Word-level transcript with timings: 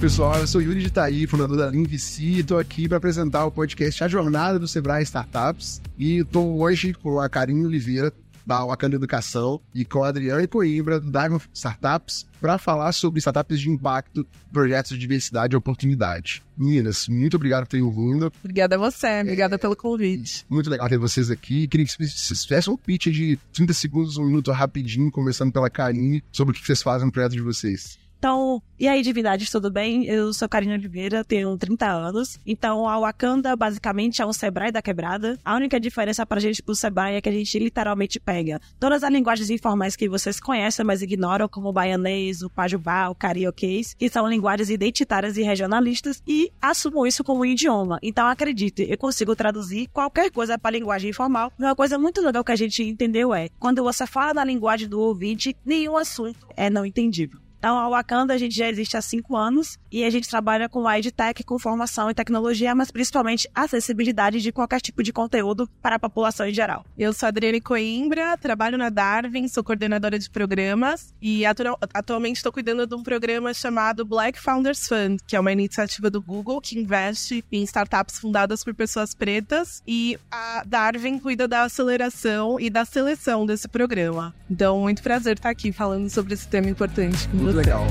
pessoal, 0.00 0.38
eu 0.38 0.46
sou 0.46 0.62
Yuri 0.62 0.80
de 0.80 0.86
Itaí, 0.86 1.26
fundador 1.26 1.56
da 1.56 1.68
Linvici, 1.68 2.24
e 2.24 2.38
estou 2.40 2.56
aqui 2.56 2.86
para 2.86 2.98
apresentar 2.98 3.44
o 3.46 3.50
podcast 3.50 4.04
A 4.04 4.06
Jornada 4.06 4.56
do 4.56 4.68
Sebrae 4.68 5.02
Startups. 5.02 5.82
E 5.98 6.18
estou 6.18 6.60
hoje 6.60 6.94
com 6.94 7.18
a 7.18 7.28
Karine 7.28 7.66
Oliveira, 7.66 8.12
da 8.46 8.64
Wakanda 8.64 8.94
Educação, 8.94 9.60
e 9.74 9.84
com 9.84 10.04
a 10.04 10.08
Adriana 10.08 10.46
Coimbra, 10.46 11.00
do 11.00 11.10
Diamond 11.10 11.44
Startups, 11.52 12.26
para 12.40 12.58
falar 12.58 12.92
sobre 12.92 13.18
startups 13.18 13.58
de 13.58 13.70
impacto, 13.70 14.24
projetos 14.52 14.92
de 14.92 14.98
diversidade 14.98 15.54
e 15.54 15.56
oportunidade. 15.56 16.44
Meninas, 16.56 17.08
muito 17.08 17.36
obrigado 17.36 17.64
por 17.64 17.70
terem 17.70 17.90
vindo. 17.90 18.32
Obrigada 18.38 18.76
a 18.76 18.78
você, 18.78 19.20
obrigada 19.20 19.56
é, 19.56 19.58
pelo 19.58 19.74
convite. 19.74 20.46
Muito 20.48 20.70
legal 20.70 20.88
ter 20.88 20.98
vocês 20.98 21.28
aqui. 21.28 21.66
Queria 21.66 21.84
que 21.84 21.92
vocês 21.92 22.44
fizessem 22.44 22.72
um 22.72 22.76
pitch 22.76 23.08
de 23.08 23.36
30 23.52 23.72
segundos, 23.72 24.16
um 24.16 24.26
minuto 24.26 24.52
rapidinho, 24.52 25.10
começando 25.10 25.52
pela 25.52 25.68
Karine, 25.68 26.22
sobre 26.30 26.54
o 26.54 26.58
que 26.58 26.64
vocês 26.64 26.82
fazem 26.82 27.06
no 27.06 27.12
projeto 27.12 27.32
de 27.32 27.42
vocês. 27.42 27.98
Então, 28.18 28.60
e 28.80 28.88
aí, 28.88 29.00
divindades, 29.00 29.48
tudo 29.48 29.70
bem? 29.70 30.04
Eu 30.04 30.32
sou 30.32 30.48
Karina 30.48 30.74
Oliveira, 30.74 31.24
tenho 31.24 31.56
30 31.56 31.86
anos. 31.86 32.40
Então, 32.44 32.88
a 32.88 32.98
Wakanda, 32.98 33.54
basicamente, 33.54 34.20
é 34.20 34.26
um 34.26 34.32
Sebrae 34.32 34.72
da 34.72 34.82
quebrada. 34.82 35.38
A 35.44 35.54
única 35.54 35.78
diferença 35.78 36.26
pra 36.26 36.40
gente 36.40 36.60
pro 36.60 36.74
Sebrae 36.74 37.14
é 37.14 37.20
que 37.20 37.28
a 37.28 37.32
gente 37.32 37.56
literalmente 37.60 38.18
pega 38.18 38.60
todas 38.78 39.04
as 39.04 39.12
linguagens 39.12 39.50
informais 39.50 39.94
que 39.94 40.08
vocês 40.08 40.40
conhecem, 40.40 40.84
mas 40.84 41.00
ignoram, 41.00 41.48
como 41.48 41.68
o 41.68 41.72
baianês, 41.72 42.42
o 42.42 42.50
pajubá, 42.50 43.08
o 43.08 43.14
carioquês, 43.14 43.94
que 43.94 44.08
são 44.08 44.28
linguagens 44.28 44.68
identitárias 44.68 45.36
e 45.36 45.42
regionalistas, 45.42 46.20
e 46.26 46.50
assumam 46.60 47.06
isso 47.06 47.22
como 47.22 47.42
um 47.42 47.44
idioma. 47.44 48.00
Então, 48.02 48.26
acredite, 48.26 48.84
eu 48.88 48.98
consigo 48.98 49.36
traduzir 49.36 49.86
qualquer 49.92 50.28
coisa 50.32 50.58
para 50.58 50.76
linguagem 50.76 51.10
informal. 51.10 51.52
Uma 51.56 51.76
coisa 51.76 51.96
muito 51.96 52.20
legal 52.20 52.42
que 52.42 52.52
a 52.52 52.56
gente 52.56 52.82
entendeu 52.82 53.32
é, 53.32 53.48
quando 53.60 53.84
você 53.84 54.08
fala 54.08 54.34
na 54.34 54.44
linguagem 54.44 54.88
do 54.88 55.00
ouvinte, 55.00 55.56
nenhum 55.64 55.96
assunto 55.96 56.48
é 56.56 56.68
não 56.68 56.84
entendível. 56.84 57.47
Então, 57.58 57.76
a 57.76 57.88
Wakanda 57.88 58.34
a 58.34 58.38
gente 58.38 58.54
já 58.54 58.68
existe 58.68 58.96
há 58.96 59.02
cinco 59.02 59.36
anos 59.36 59.78
e 59.90 60.04
a 60.04 60.10
gente 60.10 60.28
trabalha 60.28 60.68
com 60.68 60.86
a 60.86 60.98
EdTech, 60.98 61.42
com 61.42 61.58
formação 61.58 62.08
e 62.08 62.14
tecnologia, 62.14 62.74
mas 62.74 62.90
principalmente 62.90 63.48
acessibilidade 63.54 64.40
de 64.40 64.52
qualquer 64.52 64.80
tipo 64.80 65.02
de 65.02 65.12
conteúdo 65.12 65.68
para 65.82 65.96
a 65.96 65.98
população 65.98 66.46
em 66.46 66.54
geral. 66.54 66.84
Eu 66.96 67.12
sou 67.12 67.26
Adriane 67.26 67.60
Coimbra, 67.60 68.36
trabalho 68.36 68.78
na 68.78 68.90
Darwin, 68.90 69.48
sou 69.48 69.64
coordenadora 69.64 70.18
de 70.18 70.30
programas 70.30 71.12
e 71.20 71.44
atu 71.44 71.76
atualmente 71.92 72.36
estou 72.36 72.52
cuidando 72.52 72.86
de 72.86 72.94
um 72.94 73.02
programa 73.02 73.52
chamado 73.52 74.04
Black 74.04 74.38
Founders 74.38 74.86
Fund, 74.86 75.18
que 75.26 75.34
é 75.34 75.40
uma 75.40 75.52
iniciativa 75.52 76.08
do 76.08 76.22
Google 76.22 76.60
que 76.60 76.78
investe 76.78 77.44
em 77.50 77.62
startups 77.64 78.18
fundadas 78.18 78.62
por 78.62 78.72
pessoas 78.74 79.14
pretas 79.14 79.82
e 79.86 80.16
a 80.30 80.62
Darwin 80.64 81.18
cuida 81.18 81.48
da 81.48 81.64
aceleração 81.64 82.60
e 82.60 82.70
da 82.70 82.84
seleção 82.84 83.44
desse 83.44 83.66
programa. 83.66 84.32
Então, 84.48 84.80
muito 84.80 85.02
prazer 85.02 85.36
estar 85.36 85.50
aqui 85.50 85.72
falando 85.72 86.08
sobre 86.08 86.34
esse 86.34 86.46
tema 86.46 86.68
importante 86.68 87.28
muito 87.48 87.56
legal. 87.56 87.86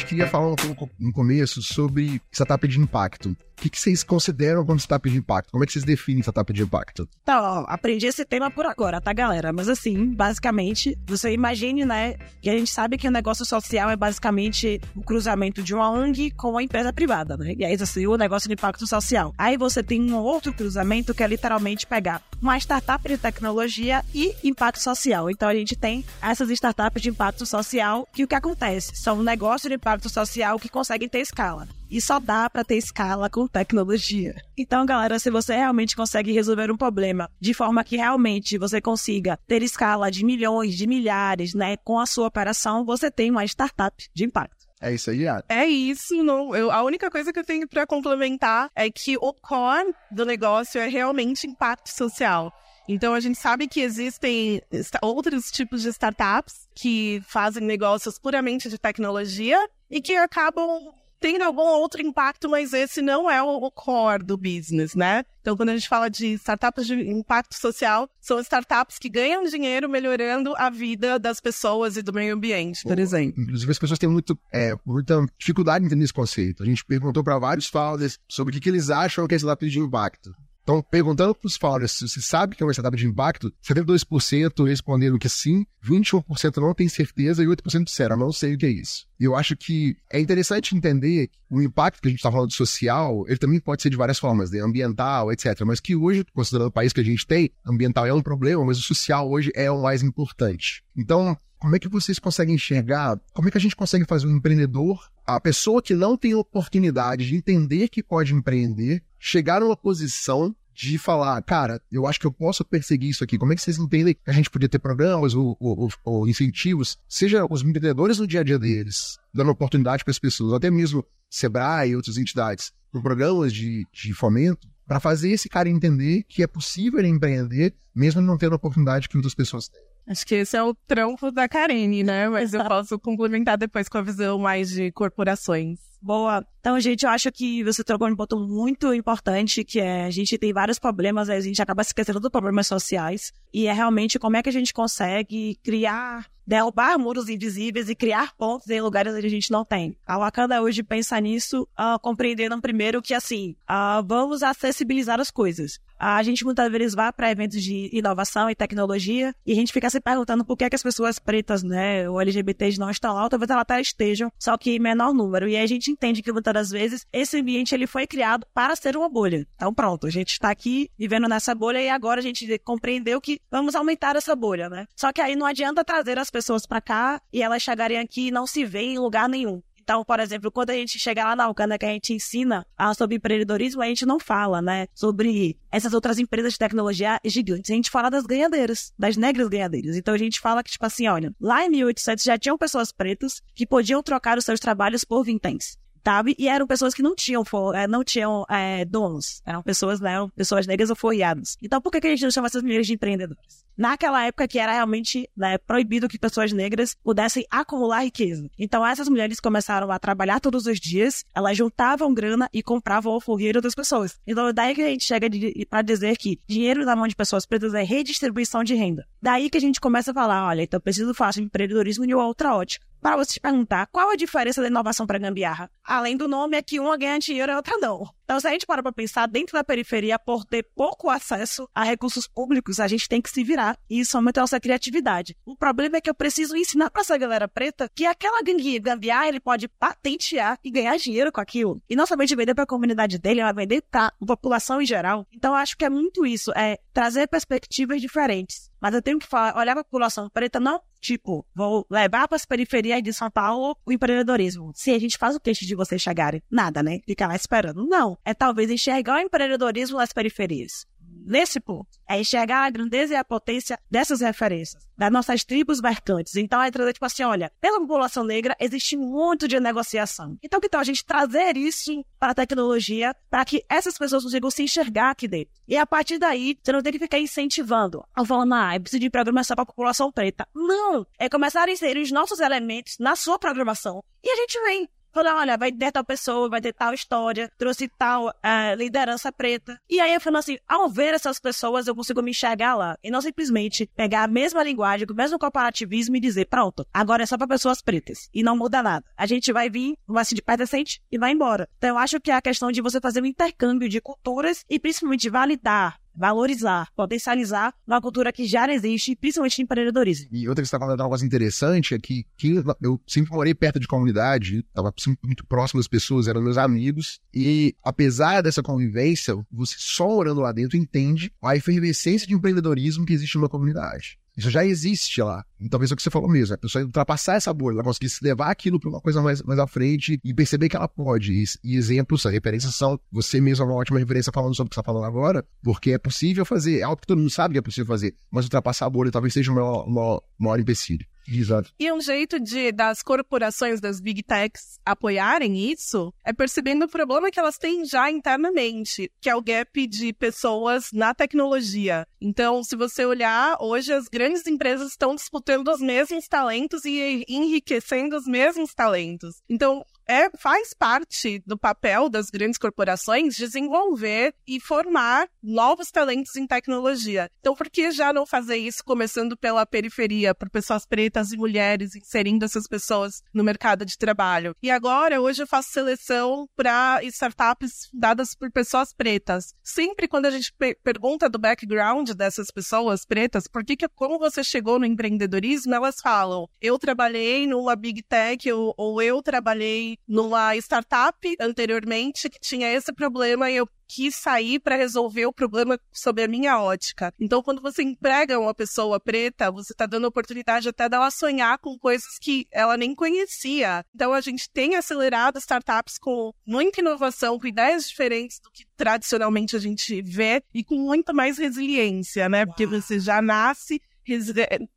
Gente 0.00 0.08
queria 0.08 0.26
falar 0.26 0.46
um 0.46 0.56
no 0.98 1.12
começo 1.12 1.62
sobre 1.62 2.20
startup 2.32 2.66
de 2.66 2.78
impacto. 2.78 3.36
O 3.60 3.62
que, 3.62 3.68
que 3.68 3.78
vocês 3.78 4.02
consideram 4.02 4.64
como 4.64 4.78
startup 4.78 5.10
de 5.10 5.18
impacto? 5.18 5.50
Como 5.52 5.62
é 5.62 5.66
que 5.66 5.74
vocês 5.74 5.84
definem 5.84 6.22
startup 6.22 6.50
de 6.50 6.62
impacto? 6.62 7.06
Tá, 7.22 7.42
ó, 7.42 7.64
aprendi 7.68 8.06
esse 8.06 8.24
tema 8.24 8.50
por 8.50 8.64
agora, 8.64 9.02
tá, 9.02 9.12
galera? 9.12 9.52
Mas 9.52 9.68
assim, 9.68 10.14
basicamente, 10.14 10.96
você 11.06 11.32
imagine, 11.32 11.84
né, 11.84 12.14
que 12.40 12.48
a 12.48 12.56
gente 12.56 12.70
sabe 12.70 12.96
que 12.96 13.06
o 13.06 13.10
negócio 13.10 13.44
social 13.44 13.90
é 13.90 13.96
basicamente 13.96 14.80
o 14.96 15.02
cruzamento 15.02 15.62
de 15.62 15.74
uma 15.74 15.90
ONG 15.90 16.30
com 16.30 16.52
uma 16.52 16.62
empresa 16.62 16.90
privada, 16.90 17.36
né? 17.36 17.52
E 17.54 17.62
aí, 17.62 17.74
assim, 17.74 18.06
o 18.06 18.16
negócio 18.16 18.48
de 18.48 18.54
impacto 18.54 18.86
social. 18.86 19.34
Aí 19.36 19.58
você 19.58 19.82
tem 19.82 20.10
um 20.10 20.16
outro 20.16 20.54
cruzamento 20.54 21.12
que 21.12 21.22
é 21.22 21.26
literalmente 21.26 21.86
pegar 21.86 22.22
uma 22.40 22.56
startup 22.56 23.06
de 23.06 23.18
tecnologia 23.18 24.02
e 24.14 24.34
impacto 24.42 24.80
social. 24.80 25.28
Então 25.28 25.46
a 25.46 25.54
gente 25.54 25.76
tem 25.76 26.02
essas 26.22 26.48
startups 26.48 27.02
de 27.02 27.10
impacto 27.10 27.44
social 27.44 28.08
que 28.10 28.24
o 28.24 28.26
que 28.26 28.34
acontece? 28.34 28.92
São 28.94 29.22
negócios 29.22 29.68
de 29.68 29.74
impacto 29.74 29.89
social 29.98 30.58
que 30.58 30.68
conseguem 30.68 31.08
ter 31.08 31.20
escala. 31.20 31.66
E 31.90 32.00
só 32.00 32.20
dá 32.20 32.48
para 32.48 32.62
ter 32.62 32.76
escala 32.76 33.28
com 33.28 33.48
tecnologia. 33.48 34.36
Então, 34.56 34.86
galera, 34.86 35.18
se 35.18 35.30
você 35.30 35.56
realmente 35.56 35.96
consegue 35.96 36.32
resolver 36.32 36.70
um 36.70 36.76
problema 36.76 37.28
de 37.40 37.52
forma 37.52 37.82
que 37.82 37.96
realmente 37.96 38.56
você 38.56 38.80
consiga 38.80 39.38
ter 39.48 39.62
escala 39.62 40.10
de 40.10 40.24
milhões, 40.24 40.76
de 40.76 40.86
milhares, 40.86 41.54
né, 41.54 41.76
com 41.78 41.98
a 41.98 42.06
sua 42.06 42.28
operação, 42.28 42.84
você 42.84 43.10
tem 43.10 43.30
uma 43.30 43.44
startup 43.44 44.08
de 44.14 44.24
impacto. 44.24 44.70
É 44.80 44.94
isso 44.94 45.10
aí, 45.10 45.22
Yara. 45.22 45.44
É 45.48 45.66
isso. 45.66 46.22
Não, 46.22 46.54
eu, 46.54 46.70
a 46.70 46.82
única 46.82 47.10
coisa 47.10 47.32
que 47.32 47.38
eu 47.38 47.44
tenho 47.44 47.68
para 47.68 47.86
complementar 47.86 48.70
é 48.74 48.90
que 48.90 49.16
o 49.18 49.32
core 49.34 49.92
do 50.10 50.24
negócio 50.24 50.80
é 50.80 50.88
realmente 50.88 51.46
impacto 51.46 51.88
social. 51.88 52.50
Então 52.88 53.14
a 53.14 53.20
gente 53.20 53.38
sabe 53.38 53.68
que 53.68 53.80
existem 53.80 54.60
outros 55.02 55.50
tipos 55.50 55.82
de 55.82 55.90
startups 55.90 56.66
que 56.74 57.22
fazem 57.28 57.62
negócios 57.62 58.18
puramente 58.18 58.68
de 58.68 58.78
tecnologia 58.78 59.58
e 59.90 60.00
que 60.00 60.14
acabam 60.14 60.92
tendo 61.20 61.42
algum 61.42 61.60
outro 61.60 62.00
impacto, 62.00 62.48
mas 62.48 62.72
esse 62.72 63.02
não 63.02 63.30
é 63.30 63.42
o 63.42 63.70
core 63.70 64.24
do 64.24 64.38
business, 64.38 64.94
né? 64.94 65.22
Então, 65.42 65.56
quando 65.56 65.68
a 65.68 65.76
gente 65.76 65.88
fala 65.88 66.08
de 66.08 66.32
startups 66.34 66.86
de 66.86 66.94
impacto 66.94 67.54
social, 67.54 68.08
são 68.20 68.40
startups 68.40 68.98
que 68.98 69.08
ganham 69.08 69.44
dinheiro 69.44 69.88
melhorando 69.88 70.54
a 70.56 70.70
vida 70.70 71.18
das 71.18 71.40
pessoas 71.40 71.96
e 71.96 72.02
do 72.02 72.12
meio 72.12 72.34
ambiente, 72.34 72.82
por 72.82 72.98
exemplo. 72.98 73.42
Inclusive, 73.42 73.70
as 73.70 73.78
pessoas 73.78 73.98
têm 73.98 74.08
muito, 74.08 74.38
é, 74.52 74.74
muita 74.84 75.24
dificuldade 75.38 75.84
em 75.84 75.86
entender 75.86 76.04
esse 76.04 76.12
conceito. 76.12 76.62
A 76.62 76.66
gente 76.66 76.84
perguntou 76.84 77.22
para 77.22 77.38
vários 77.38 77.66
founders 77.66 78.18
sobre 78.26 78.52
o 78.52 78.54
que, 78.54 78.60
que 78.60 78.68
eles 78.70 78.88
acham 78.88 79.26
que 79.26 79.34
é 79.34 79.38
startup 79.38 79.68
de 79.68 79.78
impacto. 79.78 80.34
Então, 80.70 80.80
perguntando 80.88 81.34
para 81.34 81.48
os 81.48 81.56
founders 81.56 81.90
se 81.90 82.08
você 82.08 82.20
sabe 82.20 82.54
que 82.54 82.62
é 82.62 82.66
uma 82.66 82.70
startup 82.70 82.96
de 82.96 83.04
impacto, 83.04 83.52
72% 83.60 84.64
responderam 84.64 85.18
que 85.18 85.28
sim, 85.28 85.66
21% 85.84 86.58
não 86.58 86.72
tem 86.72 86.88
certeza 86.88 87.42
e 87.42 87.46
8% 87.46 87.82
disseram, 87.82 88.16
não 88.16 88.30
sei 88.30 88.54
o 88.54 88.58
que 88.58 88.66
é 88.66 88.70
isso. 88.70 89.04
E 89.18 89.24
eu 89.24 89.34
acho 89.34 89.56
que 89.56 89.96
é 90.08 90.20
interessante 90.20 90.76
entender 90.76 91.28
o 91.50 91.60
impacto 91.60 92.00
que 92.00 92.06
a 92.06 92.10
gente 92.12 92.20
está 92.20 92.30
falando 92.30 92.50
de 92.50 92.54
social, 92.54 93.24
ele 93.26 93.36
também 93.36 93.58
pode 93.58 93.82
ser 93.82 93.90
de 93.90 93.96
várias 93.96 94.20
formas, 94.20 94.52
né? 94.52 94.60
ambiental, 94.60 95.32
etc. 95.32 95.60
Mas 95.66 95.80
que 95.80 95.96
hoje, 95.96 96.24
considerando 96.32 96.68
o 96.68 96.72
país 96.72 96.92
que 96.92 97.00
a 97.00 97.04
gente 97.04 97.26
tem, 97.26 97.50
ambiental 97.66 98.06
é 98.06 98.14
um 98.14 98.22
problema, 98.22 98.64
mas 98.64 98.78
o 98.78 98.82
social 98.82 99.28
hoje 99.28 99.50
é 99.56 99.68
o 99.72 99.82
mais 99.82 100.04
importante. 100.04 100.84
Então, 100.96 101.36
como 101.58 101.74
é 101.74 101.80
que 101.80 101.88
vocês 101.88 102.20
conseguem 102.20 102.54
enxergar? 102.54 103.20
Como 103.34 103.48
é 103.48 103.50
que 103.50 103.58
a 103.58 103.60
gente 103.60 103.74
consegue 103.74 104.06
fazer 104.06 104.28
um 104.28 104.36
empreendedor, 104.36 105.10
a 105.26 105.40
pessoa 105.40 105.82
que 105.82 105.94
não 105.94 106.16
tem 106.16 106.32
oportunidade 106.32 107.26
de 107.26 107.34
entender 107.34 107.88
que 107.88 108.02
pode 108.02 108.32
empreender, 108.32 109.02
chegar 109.18 109.60
numa 109.60 109.76
posição 109.76 110.54
de 110.80 110.96
falar, 110.96 111.40
cara, 111.42 111.80
eu 111.92 112.06
acho 112.06 112.18
que 112.18 112.26
eu 112.26 112.32
posso 112.32 112.64
perseguir 112.64 113.10
isso 113.10 113.22
aqui. 113.22 113.36
Como 113.36 113.52
é 113.52 113.56
que 113.56 113.60
vocês 113.60 113.78
entendem 113.78 114.14
que 114.14 114.20
a 114.30 114.32
gente 114.32 114.48
podia 114.48 114.68
ter 114.68 114.78
programas 114.78 115.34
ou, 115.34 115.54
ou, 115.60 115.90
ou 116.02 116.26
incentivos, 116.26 116.98
seja 117.06 117.46
os 117.48 117.60
empreendedores 117.60 118.18
no 118.18 118.26
dia 118.26 118.40
a 118.40 118.42
dia 118.42 118.58
deles, 118.58 119.18
dando 119.32 119.50
oportunidade 119.50 120.02
para 120.02 120.10
as 120.10 120.18
pessoas, 120.18 120.54
até 120.54 120.70
mesmo 120.70 121.04
Sebrae 121.28 121.90
e 121.90 121.96
outras 121.96 122.16
entidades, 122.16 122.72
com 122.90 123.02
programas 123.02 123.52
de, 123.52 123.86
de 123.92 124.14
fomento, 124.14 124.66
para 124.86 124.98
fazer 124.98 125.30
esse 125.30 125.50
cara 125.50 125.68
entender 125.68 126.24
que 126.26 126.42
é 126.42 126.46
possível 126.46 127.04
empreender, 127.04 127.74
mesmo 127.94 128.22
não 128.22 128.38
tendo 128.38 128.54
a 128.54 128.56
oportunidade 128.56 129.08
que 129.08 129.16
outras 129.16 129.34
pessoas 129.34 129.68
têm. 129.68 129.82
Acho 130.08 130.26
que 130.26 130.34
esse 130.36 130.56
é 130.56 130.62
o 130.62 130.74
trampo 130.74 131.30
da 131.30 131.46
Karine, 131.46 132.02
né? 132.02 132.28
Mas 132.28 132.54
eu 132.54 132.64
posso 132.64 132.98
complementar 132.98 133.58
depois 133.58 133.88
com 133.88 133.98
a 133.98 134.02
visão 134.02 134.38
mais 134.38 134.70
de 134.70 134.90
corporações. 134.90 135.78
Boa. 136.02 136.44
Então, 136.60 136.78
gente, 136.78 137.04
eu 137.04 137.10
acho 137.10 137.32
que 137.32 137.64
você 137.64 137.82
trocou 137.82 138.06
um 138.06 138.14
ponto 138.14 138.38
muito 138.38 138.92
importante, 138.92 139.64
que 139.64 139.80
é 139.80 140.04
a 140.04 140.10
gente 140.10 140.36
tem 140.36 140.52
vários 140.52 140.78
problemas, 140.78 141.30
a 141.30 141.40
gente 141.40 141.60
acaba 141.60 141.80
esquecendo 141.80 142.20
dos 142.20 142.30
problemas 142.30 142.66
sociais. 142.66 143.32
E 143.52 143.66
é 143.66 143.72
realmente 143.72 144.18
como 144.18 144.36
é 144.36 144.42
que 144.42 144.48
a 144.50 144.52
gente 144.52 144.72
consegue 144.72 145.58
criar, 145.62 146.26
derrubar 146.46 146.98
muros 146.98 147.28
invisíveis 147.28 147.88
e 147.88 147.94
criar 147.94 148.34
pontos 148.36 148.68
em 148.68 148.80
lugares 148.80 149.14
onde 149.14 149.26
a 149.26 149.30
gente 149.30 149.50
não 149.50 149.64
tem. 149.64 149.96
A 150.06 150.18
Wakanda 150.18 150.60
hoje 150.60 150.82
pensa 150.82 151.18
nisso, 151.18 151.62
uh, 151.78 151.98
compreendendo 151.98 152.60
primeiro 152.60 153.00
que, 153.00 153.14
assim, 153.14 153.56
uh, 153.62 154.04
vamos 154.06 154.42
acessibilizar 154.42 155.18
as 155.18 155.30
coisas. 155.30 155.80
A 155.98 156.22
gente 156.22 156.46
muitas 156.46 156.72
vezes 156.72 156.94
vai 156.94 157.12
para 157.12 157.30
eventos 157.30 157.62
de 157.62 157.90
inovação 157.92 158.48
e 158.48 158.54
tecnologia 158.54 159.34
e 159.44 159.52
a 159.52 159.54
gente 159.54 159.70
fica 159.70 159.90
se 159.90 160.00
perguntando 160.00 160.44
por 160.46 160.56
que, 160.56 160.64
é 160.64 160.70
que 160.70 160.74
as 160.74 160.82
pessoas 160.82 161.18
pretas, 161.18 161.62
né, 161.62 162.08
ou 162.08 162.18
LGBTs 162.18 162.80
não 162.80 162.88
estão 162.88 163.12
lá, 163.12 163.24
ou 163.24 163.28
talvez 163.28 163.50
elas 163.50 163.60
até 163.60 163.78
estejam, 163.80 164.32
só 164.38 164.56
que 164.56 164.76
em 164.76 164.78
menor 164.78 165.12
número. 165.12 165.46
E 165.46 165.56
aí 165.56 165.62
a 165.62 165.66
gente 165.66 165.90
entende 165.90 166.22
que 166.22 166.32
muitas 166.32 166.49
das 166.52 166.70
vezes 166.70 167.06
esse 167.12 167.38
ambiente 167.38 167.74
ele 167.74 167.86
foi 167.86 168.06
criado 168.06 168.46
para 168.52 168.76
ser 168.76 168.96
uma 168.96 169.08
bolha. 169.08 169.46
Então 169.54 169.72
pronto, 169.72 170.06
a 170.06 170.10
gente 170.10 170.32
está 170.32 170.50
aqui 170.50 170.90
vivendo 170.98 171.28
nessa 171.28 171.54
bolha 171.54 171.80
e 171.80 171.88
agora 171.88 172.20
a 172.20 172.22
gente 172.22 172.58
compreendeu 172.58 173.20
que 173.20 173.40
vamos 173.50 173.74
aumentar 173.74 174.16
essa 174.16 174.34
bolha, 174.34 174.68
né? 174.68 174.86
Só 174.96 175.12
que 175.12 175.20
aí 175.20 175.36
não 175.36 175.46
adianta 175.46 175.84
trazer 175.84 176.18
as 176.18 176.30
pessoas 176.30 176.66
para 176.66 176.80
cá 176.80 177.20
e 177.32 177.42
elas 177.42 177.62
chegarem 177.62 177.98
aqui 177.98 178.28
e 178.28 178.30
não 178.30 178.46
se 178.46 178.64
veem 178.64 178.94
em 178.94 178.98
lugar 178.98 179.28
nenhum. 179.28 179.62
Então, 179.90 180.04
por 180.04 180.20
exemplo, 180.20 180.52
quando 180.52 180.70
a 180.70 180.74
gente 180.74 181.00
chega 181.00 181.24
lá 181.24 181.34
na 181.34 181.44
Alcana 181.46 181.76
que 181.76 181.84
a 181.84 181.88
gente 181.88 182.12
ensina 182.12 182.64
ah, 182.78 182.94
sobre 182.94 183.16
empreendedorismo, 183.16 183.82
a 183.82 183.86
gente 183.86 184.06
não 184.06 184.20
fala, 184.20 184.62
né, 184.62 184.86
sobre 184.94 185.58
essas 185.68 185.92
outras 185.92 186.16
empresas 186.20 186.52
de 186.52 186.58
tecnologia 186.60 187.18
gigantes. 187.24 187.72
A 187.72 187.74
gente 187.74 187.90
fala 187.90 188.08
das 188.08 188.24
ganhadeiras, 188.24 188.92
das 188.96 189.16
negras 189.16 189.48
ganhadeiras. 189.48 189.96
Então 189.96 190.14
a 190.14 190.18
gente 190.18 190.38
fala 190.38 190.62
que, 190.62 190.70
tipo 190.70 190.86
assim, 190.86 191.08
olha, 191.08 191.34
lá 191.40 191.64
em 191.64 191.70
1800 191.70 192.24
já 192.24 192.38
tinham 192.38 192.56
pessoas 192.56 192.92
pretas 192.92 193.42
que 193.52 193.66
podiam 193.66 194.00
trocar 194.00 194.38
os 194.38 194.44
seus 194.44 194.60
trabalhos 194.60 195.02
por 195.02 195.24
vinténs. 195.24 195.76
Sabe? 196.04 196.34
E 196.38 196.48
eram 196.48 196.66
pessoas 196.66 196.94
que 196.94 197.02
não 197.02 197.14
tinham, 197.14 197.42
eh, 197.74 197.86
não 197.86 198.02
tinham 198.02 198.44
é, 198.48 198.84
donos. 198.84 199.42
Eram 199.44 199.62
pessoas, 199.62 200.00
né, 200.00 200.12
eram 200.12 200.28
pessoas 200.30 200.66
negras 200.66 200.90
alforriadas. 200.90 201.56
Então, 201.62 201.80
por 201.80 201.90
que, 201.92 202.06
a 202.06 202.10
gente 202.10 202.22
não 202.24 202.30
chama 202.30 202.46
essas 202.46 202.62
mulheres 202.62 202.86
de 202.86 202.94
empreendedoras? 202.94 203.64
Naquela 203.76 204.26
época 204.26 204.46
que 204.46 204.58
era 204.58 204.72
realmente 204.72 205.28
né, 205.36 205.56
proibido 205.58 206.08
que 206.08 206.18
pessoas 206.18 206.52
negras 206.52 206.94
pudessem 207.02 207.46
acumular 207.50 208.04
riqueza. 208.04 208.48
Então, 208.58 208.86
essas 208.86 209.08
mulheres 209.08 209.40
começaram 209.40 209.90
a 209.90 209.98
trabalhar 209.98 210.40
todos 210.40 210.66
os 210.66 210.78
dias, 210.78 211.24
elas 211.34 211.56
juntavam 211.56 212.12
grana 212.12 212.48
e 212.52 212.62
compravam 212.62 213.12
o 213.12 213.14
alforreiro 213.14 213.60
das 213.60 213.74
pessoas. 213.74 214.18
Então, 214.26 214.52
daí 214.52 214.74
que 214.74 214.82
a 214.82 214.88
gente 214.88 215.04
chega 215.04 215.28
para 215.68 215.82
dizer 215.82 216.16
que 216.16 216.38
dinheiro 216.46 216.84
na 216.84 216.94
mão 216.94 217.08
de 217.08 217.16
pessoas 217.16 217.46
pretas 217.46 217.72
é 217.74 217.82
redistribuição 217.82 218.62
de 218.62 218.74
renda. 218.74 219.06
Daí 219.22 219.48
que 219.48 219.56
a 219.56 219.60
gente 219.60 219.80
começa 219.80 220.10
a 220.10 220.14
falar, 220.14 220.46
olha, 220.46 220.62
então 220.62 220.80
preciso 220.80 221.14
fazer 221.14 221.42
empreendedorismo 221.42 222.06
de 222.06 222.14
outra 222.14 222.54
ótica 222.54 222.89
para 223.00 223.16
você 223.16 223.34
te 223.34 223.40
perguntar 223.40 223.86
qual 223.86 224.10
a 224.10 224.16
diferença 224.16 224.60
da 224.60 224.68
inovação 224.68 225.06
para 225.06 225.18
gambiarra. 225.18 225.70
Além 225.84 226.16
do 226.16 226.28
nome, 226.28 226.56
é 226.56 226.62
que 226.62 226.78
uma 226.78 226.96
ganha 226.96 227.18
dinheiro 227.18 227.50
e 227.50 227.54
a 227.54 227.56
outra 227.56 227.76
não. 227.78 228.08
Então, 228.24 228.38
se 228.38 228.46
a 228.46 228.50
gente 228.50 228.64
para 228.64 228.80
para 228.80 228.92
pensar, 228.92 229.26
dentro 229.26 229.54
da 229.54 229.64
periferia, 229.64 230.16
por 230.16 230.44
ter 230.44 230.62
pouco 230.76 231.10
acesso 231.10 231.68
a 231.74 231.82
recursos 231.82 232.28
públicos, 232.28 232.78
a 232.78 232.86
gente 232.86 233.08
tem 233.08 233.20
que 233.20 233.28
se 233.28 233.42
virar. 233.42 233.76
E 233.90 233.98
isso 233.98 234.16
aumenta 234.16 234.40
a 234.40 234.44
nossa 234.44 234.60
criatividade. 234.60 235.36
O 235.44 235.56
problema 235.56 235.96
é 235.96 236.00
que 236.00 236.08
eu 236.08 236.14
preciso 236.14 236.56
ensinar 236.56 236.90
para 236.90 237.00
essa 237.00 237.18
galera 237.18 237.48
preta 237.48 237.90
que 237.92 238.06
aquela 238.06 238.40
gambiarra 238.80 239.26
ele 239.26 239.40
pode 239.40 239.66
patentear 239.66 240.58
e 240.62 240.70
ganhar 240.70 240.96
dinheiro 240.96 241.32
com 241.32 241.40
aquilo. 241.40 241.82
E 241.90 241.96
não 241.96 242.06
somente 242.06 242.36
vender 242.36 242.54
para 242.54 242.62
a 242.62 242.68
comunidade 242.68 243.18
dele, 243.18 243.42
mas 243.42 243.56
vender 243.56 243.82
para 243.90 244.06
a 244.06 244.26
população 244.26 244.80
em 244.80 244.86
geral. 244.86 245.26
Então, 245.32 245.52
acho 245.52 245.76
que 245.76 245.84
é 245.84 245.90
muito 245.90 246.24
isso, 246.24 246.52
é 246.54 246.78
trazer 246.92 247.26
perspectivas 247.26 248.00
diferentes. 248.00 248.69
Mas 248.80 248.94
eu 248.94 249.02
tenho 249.02 249.18
que 249.18 249.26
falar, 249.26 249.56
olhar 249.56 249.72
para 249.72 249.82
a 249.82 249.84
população 249.84 250.28
preta, 250.30 250.58
não 250.58 250.80
tipo, 251.00 251.46
vou 251.54 251.86
levar 251.90 252.28
para 252.28 252.36
as 252.36 252.44
periferias 252.44 253.02
de 253.02 253.12
São 253.12 253.30
Paulo 253.30 253.76
o 253.84 253.92
empreendedorismo. 253.92 254.70
Se 254.74 254.90
a 254.90 254.98
gente 254.98 255.16
faz 255.16 255.34
o 255.34 255.40
queixo 255.40 255.66
de 255.66 255.74
vocês 255.74 256.00
chegarem, 256.00 256.42
nada, 256.50 256.82
né? 256.82 257.00
Ficar 257.06 257.26
lá 257.26 257.34
esperando. 257.34 257.86
Não. 257.86 258.18
É 258.24 258.34
talvez 258.34 258.70
enxergar 258.70 259.16
o 259.16 259.18
empreendedorismo 259.18 259.96
nas 259.96 260.12
periferias 260.12 260.86
nesse 261.24 261.60
ponto. 261.60 261.88
É 262.08 262.18
enxergar 262.20 262.64
a 262.64 262.70
grandeza 262.70 263.14
e 263.14 263.16
a 263.16 263.24
potência 263.24 263.78
dessas 263.90 264.20
referências, 264.20 264.86
das 264.96 265.12
nossas 265.12 265.44
tribos 265.44 265.80
mercantes. 265.80 266.36
Então, 266.36 266.62
é 266.62 266.70
trazer, 266.70 266.92
tipo 266.92 267.04
assim, 267.04 267.22
olha, 267.22 267.52
pela 267.60 267.80
população 267.80 268.24
negra 268.24 268.56
existe 268.58 268.96
muito 268.96 269.46
de 269.46 269.58
negociação. 269.60 270.36
Então, 270.42 270.60
que 270.60 270.68
tal 270.68 270.80
a 270.80 270.84
gente 270.84 271.04
trazer 271.04 271.56
isso 271.56 272.04
para 272.18 272.32
a 272.32 272.34
tecnologia, 272.34 273.14
para 273.30 273.44
que 273.44 273.64
essas 273.68 273.96
pessoas 273.96 274.24
consigam 274.24 274.50
se 274.50 274.62
enxergar 274.62 275.10
aqui 275.10 275.28
dentro? 275.28 275.54
E 275.68 275.76
a 275.76 275.86
partir 275.86 276.18
daí, 276.18 276.58
você 276.62 276.72
não 276.72 276.82
tem 276.82 276.92
que 276.92 276.98
ficar 276.98 277.18
incentivando. 277.18 278.04
Ou 278.16 278.24
falando, 278.24 278.54
ah, 278.54 278.76
eu 278.76 278.80
preciso 278.80 279.00
de 279.00 279.10
programação 279.10 279.54
para 279.54 279.62
a 279.62 279.66
população 279.66 280.10
preta. 280.10 280.46
Não! 280.54 281.06
É 281.18 281.28
começar 281.28 281.68
a 281.68 281.72
inserir 281.72 282.00
os 282.00 282.10
nossos 282.10 282.40
elementos 282.40 282.96
na 282.98 283.14
sua 283.14 283.38
programação. 283.38 284.02
E 284.22 284.30
a 284.30 284.36
gente 284.36 284.60
vem 284.62 284.88
Falei, 285.12 285.32
olha, 285.32 285.56
vai 285.56 285.72
ter 285.72 285.90
tal 285.90 286.04
pessoa, 286.04 286.48
vai 286.48 286.60
ter 286.60 286.72
tal 286.72 286.94
história, 286.94 287.50
trouxe 287.58 287.88
tal 287.88 288.28
uh, 288.28 288.74
liderança 288.76 289.32
preta. 289.32 289.80
E 289.88 290.00
aí 290.00 290.14
eu 290.14 290.20
falei 290.20 290.38
assim, 290.38 290.58
ao 290.68 290.88
ver 290.88 291.14
essas 291.14 291.38
pessoas, 291.38 291.86
eu 291.86 291.94
consigo 291.94 292.22
me 292.22 292.30
enxergar 292.30 292.74
lá. 292.74 292.96
E 293.02 293.10
não 293.10 293.20
simplesmente 293.20 293.90
pegar 293.96 294.24
a 294.24 294.28
mesma 294.28 294.62
linguagem, 294.62 295.06
o 295.10 295.14
mesmo 295.14 295.38
comparativismo 295.38 296.16
e 296.16 296.20
dizer, 296.20 296.46
pronto, 296.46 296.86
agora 296.92 297.24
é 297.24 297.26
só 297.26 297.36
para 297.36 297.48
pessoas 297.48 297.82
pretas. 297.82 298.28
E 298.32 298.42
não 298.42 298.56
muda 298.56 298.82
nada. 298.82 299.04
A 299.16 299.26
gente 299.26 299.52
vai 299.52 299.68
vir, 299.68 299.96
vai 300.06 300.24
se 300.24 300.34
de 300.34 300.42
pé 300.42 300.56
decente 300.56 301.02
e 301.10 301.18
vai 301.18 301.32
embora. 301.32 301.68
Então 301.78 301.90
eu 301.90 301.98
acho 301.98 302.20
que 302.20 302.30
é 302.30 302.34
a 302.34 302.42
questão 302.42 302.70
de 302.70 302.80
você 302.80 303.00
fazer 303.00 303.22
um 303.22 303.26
intercâmbio 303.26 303.88
de 303.88 304.00
culturas 304.00 304.64
e 304.68 304.78
principalmente 304.78 305.28
validar 305.28 305.98
valorizar, 306.20 306.86
potencializar 306.94 307.74
uma 307.86 307.98
cultura 307.98 308.30
que 308.30 308.44
já 308.44 308.70
existe, 308.70 309.16
principalmente 309.16 309.58
em 309.58 309.62
empreendedorismo. 309.64 310.28
E 310.30 310.46
outra 310.46 310.62
que 310.62 310.68
você 310.68 310.76
está 310.76 310.78
falando 310.78 311.00
uma 311.00 311.08
coisa 311.08 311.24
interessante 311.24 311.94
é 311.94 311.98
que, 311.98 312.26
que 312.36 312.62
eu 312.82 313.00
sempre 313.06 313.32
morei 313.32 313.54
perto 313.54 313.80
de 313.80 313.88
comunidade, 313.88 314.58
estava 314.58 314.92
muito 315.24 315.46
próximo 315.46 315.80
das 315.80 315.88
pessoas, 315.88 316.28
eram 316.28 316.42
meus 316.42 316.58
amigos, 316.58 317.20
e 317.32 317.74
apesar 317.82 318.42
dessa 318.42 318.62
convivência, 318.62 319.34
você 319.50 319.76
só 319.78 320.06
morando 320.06 320.42
lá 320.42 320.52
dentro 320.52 320.76
entende 320.76 321.32
a 321.42 321.56
efervescência 321.56 322.26
de 322.26 322.34
empreendedorismo 322.34 323.06
que 323.06 323.14
existe 323.14 323.36
numa 323.36 323.48
comunidade. 323.48 324.19
Isso 324.36 324.50
já 324.50 324.64
existe 324.64 325.20
lá. 325.22 325.44
E 325.60 325.68
talvez 325.68 325.90
é 325.90 325.94
o 325.94 325.96
que 325.96 326.02
você 326.02 326.10
falou 326.10 326.28
mesmo. 326.28 326.54
A 326.54 326.58
pessoa 326.58 326.84
ultrapassar 326.84 327.34
essa 327.34 327.52
bolha, 327.52 327.74
ela 327.74 327.84
conseguir 327.84 328.08
se 328.08 328.24
levar 328.24 328.50
aquilo 328.50 328.78
para 328.78 328.88
uma 328.88 329.00
coisa 329.00 329.20
mais, 329.20 329.42
mais 329.42 329.58
à 329.58 329.66
frente 329.66 330.18
e 330.24 330.34
perceber 330.34 330.68
que 330.68 330.76
ela 330.76 330.88
pode. 330.88 331.32
E, 331.32 331.44
e 331.64 331.76
exemplos, 331.76 332.24
referências 332.24 332.74
são. 332.74 332.98
Você 333.12 333.40
mesmo 333.40 333.64
é 333.64 333.68
uma 333.68 333.76
ótima 333.76 333.98
referência 333.98 334.32
falando 334.32 334.54
sobre 334.54 334.68
o 334.68 334.70
que 334.70 334.74
você 334.74 334.80
está 334.80 334.92
falando 334.92 335.04
agora, 335.04 335.44
porque 335.62 335.92
é 335.92 335.98
possível 335.98 336.44
fazer. 336.44 336.78
É 336.78 336.82
algo 336.82 337.00
que 337.00 337.06
todo 337.06 337.18
mundo 337.18 337.30
sabe 337.30 337.54
que 337.54 337.58
é 337.58 337.62
possível 337.62 337.86
fazer. 337.86 338.14
Mas 338.30 338.44
ultrapassar 338.44 338.86
a 338.86 338.90
bolha 338.90 339.10
talvez 339.10 339.34
seja 339.34 339.50
o 339.50 339.54
maior, 339.54 339.86
maior, 339.88 340.22
maior 340.38 340.60
empecilho. 340.60 341.06
Exato. 341.28 341.72
E 341.78 341.90
um 341.92 342.00
jeito 342.00 342.40
de 342.40 342.72
das 342.72 343.02
corporações, 343.02 343.80
das 343.80 344.00
big 344.00 344.22
techs 344.22 344.78
apoiarem 344.84 345.70
isso 345.70 346.12
é 346.24 346.32
percebendo 346.32 346.84
o 346.84 346.88
problema 346.88 347.30
que 347.30 347.38
elas 347.38 347.58
têm 347.58 347.84
já 347.84 348.10
internamente, 348.10 349.10
que 349.20 349.30
é 349.30 349.34
o 349.34 349.42
gap 349.42 349.86
de 349.86 350.12
pessoas 350.12 350.90
na 350.92 351.14
tecnologia. 351.14 352.06
Então, 352.20 352.62
se 352.62 352.76
você 352.76 353.04
olhar, 353.04 353.56
hoje 353.60 353.92
as 353.92 354.08
grandes 354.08 354.46
empresas 354.46 354.90
estão 354.90 355.14
disputando 355.14 355.68
os 355.68 355.80
mesmos 355.80 356.26
talentos 356.28 356.84
e 356.84 357.24
enriquecendo 357.28 358.16
os 358.16 358.26
mesmos 358.26 358.74
talentos. 358.74 359.36
Então, 359.48 359.84
é, 360.10 360.28
faz 360.36 360.74
parte 360.74 361.40
do 361.46 361.56
papel 361.56 362.08
das 362.08 362.30
grandes 362.30 362.58
corporações 362.58 363.36
desenvolver 363.36 364.34
e 364.44 364.58
formar 364.58 365.28
novos 365.40 365.92
talentos 365.92 366.34
em 366.34 366.48
tecnologia. 366.48 367.30
Então, 367.38 367.54
por 367.54 367.70
que 367.70 367.92
já 367.92 368.12
não 368.12 368.26
fazer 368.26 368.56
isso 368.56 368.82
começando 368.84 369.36
pela 369.36 369.64
periferia, 369.64 370.34
por 370.34 370.50
pessoas 370.50 370.84
pretas 370.84 371.30
e 371.30 371.36
mulheres, 371.36 371.94
inserindo 371.94 372.44
essas 372.44 372.66
pessoas 372.66 373.22
no 373.32 373.44
mercado 373.44 373.86
de 373.86 373.96
trabalho? 373.96 374.56
E 374.60 374.68
agora, 374.68 375.20
hoje 375.20 375.44
eu 375.44 375.46
faço 375.46 375.70
seleção 375.70 376.48
para 376.56 376.98
startups 377.04 377.88
dadas 377.94 378.34
por 378.34 378.50
pessoas 378.50 378.92
pretas. 378.92 379.54
Sempre 379.62 380.08
quando 380.08 380.26
a 380.26 380.30
gente 380.32 380.52
pergunta 380.82 381.28
do 381.28 381.38
background 381.38 382.10
dessas 382.10 382.50
pessoas 382.50 383.04
pretas, 383.04 383.46
por 383.46 383.64
que, 383.64 383.76
que 383.76 383.88
como 383.88 384.18
você 384.18 384.42
chegou 384.42 384.76
no 384.76 384.86
empreendedorismo, 384.86 385.72
elas 385.72 386.00
falam: 386.00 386.48
eu 386.60 386.80
trabalhei 386.80 387.46
numa 387.46 387.76
big 387.76 388.02
tech 388.02 388.50
ou, 388.50 388.74
ou 388.76 389.00
eu 389.00 389.22
trabalhei 389.22 389.99
numa 390.06 390.56
startup 390.56 391.36
anteriormente 391.40 392.28
que 392.28 392.40
tinha 392.40 392.72
esse 392.72 392.92
problema 392.92 393.50
e 393.50 393.56
eu 393.56 393.68
quis 393.90 394.14
sair 394.14 394.60
para 394.60 394.76
resolver 394.76 395.26
o 395.26 395.32
problema 395.32 395.78
sob 395.90 396.22
a 396.22 396.28
minha 396.28 396.60
ótica. 396.60 397.12
Então, 397.18 397.42
quando 397.42 397.60
você 397.60 397.82
emprega 397.82 398.38
uma 398.38 398.54
pessoa 398.54 399.00
preta, 399.00 399.50
você 399.50 399.72
está 399.72 399.84
dando 399.84 400.06
oportunidade 400.06 400.68
até 400.68 400.88
dela 400.88 401.10
sonhar 401.10 401.58
com 401.58 401.76
coisas 401.76 402.16
que 402.20 402.46
ela 402.52 402.76
nem 402.76 402.94
conhecia. 402.94 403.84
Então, 403.92 404.12
a 404.12 404.20
gente 404.20 404.48
tem 404.48 404.76
acelerado 404.76 405.38
startups 405.38 405.98
com 405.98 406.32
muita 406.46 406.80
inovação, 406.80 407.36
com 407.36 407.48
ideias 407.48 407.88
diferentes 407.88 408.38
do 408.38 408.50
que 408.52 408.64
tradicionalmente 408.76 409.56
a 409.56 409.58
gente 409.58 410.00
vê 410.02 410.40
e 410.54 410.62
com 410.62 410.76
muito 410.76 411.12
mais 411.12 411.36
resiliência, 411.36 412.28
né? 412.28 412.46
Porque 412.46 412.66
você 412.66 413.00
já 413.00 413.20
nasce 413.20 413.82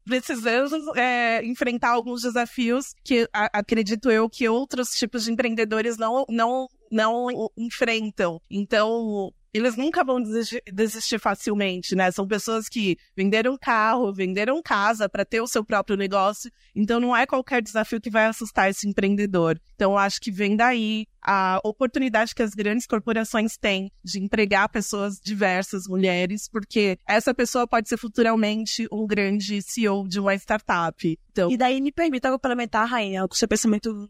precisamos 0.06 0.72
é, 0.96 1.44
enfrentar 1.46 1.90
alguns 1.90 2.22
desafios 2.22 2.94
que 3.04 3.28
a, 3.34 3.60
acredito 3.60 4.12
eu 4.12 4.30
que 4.30 4.48
outros 4.48 4.90
tipos 4.92 5.24
de 5.24 5.32
empreendedores 5.32 5.98
não, 5.98 6.26
não, 6.30 6.68
não 6.92 7.28
enfrentam. 7.58 8.42
Então, 8.50 9.34
eles 9.54 9.76
nunca 9.76 10.04
vão 10.04 10.22
desistir, 10.22 10.64
desistir, 10.72 11.20
facilmente, 11.20 11.96
né? 11.96 12.10
São 12.12 12.28
pessoas 12.28 12.68
que 12.68 12.98
venderam 13.16 13.58
carro, 13.58 14.12
venderam 14.12 14.62
casa 14.62 15.08
para 15.08 15.24
ter 15.24 15.42
o 15.42 15.48
seu 15.48 15.64
próprio 15.64 15.96
negócio. 15.96 16.52
Então 16.76 17.00
não 17.00 17.16
é 17.16 17.26
qualquer 17.26 17.62
desafio 17.62 18.02
que 18.02 18.10
vai 18.10 18.26
assustar 18.26 18.70
esse 18.70 18.88
empreendedor. 18.88 19.60
Então 19.76 19.98
acho 19.98 20.20
que 20.20 20.32
vem 20.32 20.56
daí 20.56 21.06
a 21.22 21.60
oportunidade 21.64 22.34
que 22.34 22.42
as 22.42 22.54
grandes 22.54 22.88
corporações 22.88 23.56
têm 23.56 23.92
de 24.04 24.20
empregar 24.20 24.68
pessoas 24.70 25.20
diversas, 25.20 25.88
mulheres, 25.88 26.50
porque 26.50 26.98
essa 27.08 27.34
pessoa 27.34 27.68
pode 27.68 27.88
ser 27.88 27.98
futuramente 27.98 28.88
um 28.92 29.06
grande 29.06 29.62
CEO 29.62 30.08
de 30.08 30.20
uma 30.20 30.36
startup. 30.36 31.20
Então... 31.32 31.52
E 31.52 31.56
daí 31.56 31.80
me 31.80 31.92
permita 31.92 32.32
complementar, 32.32 32.88
Rainha, 32.88 33.24
o 33.24 33.36
seu 33.36 33.48
pensamento 33.48 34.10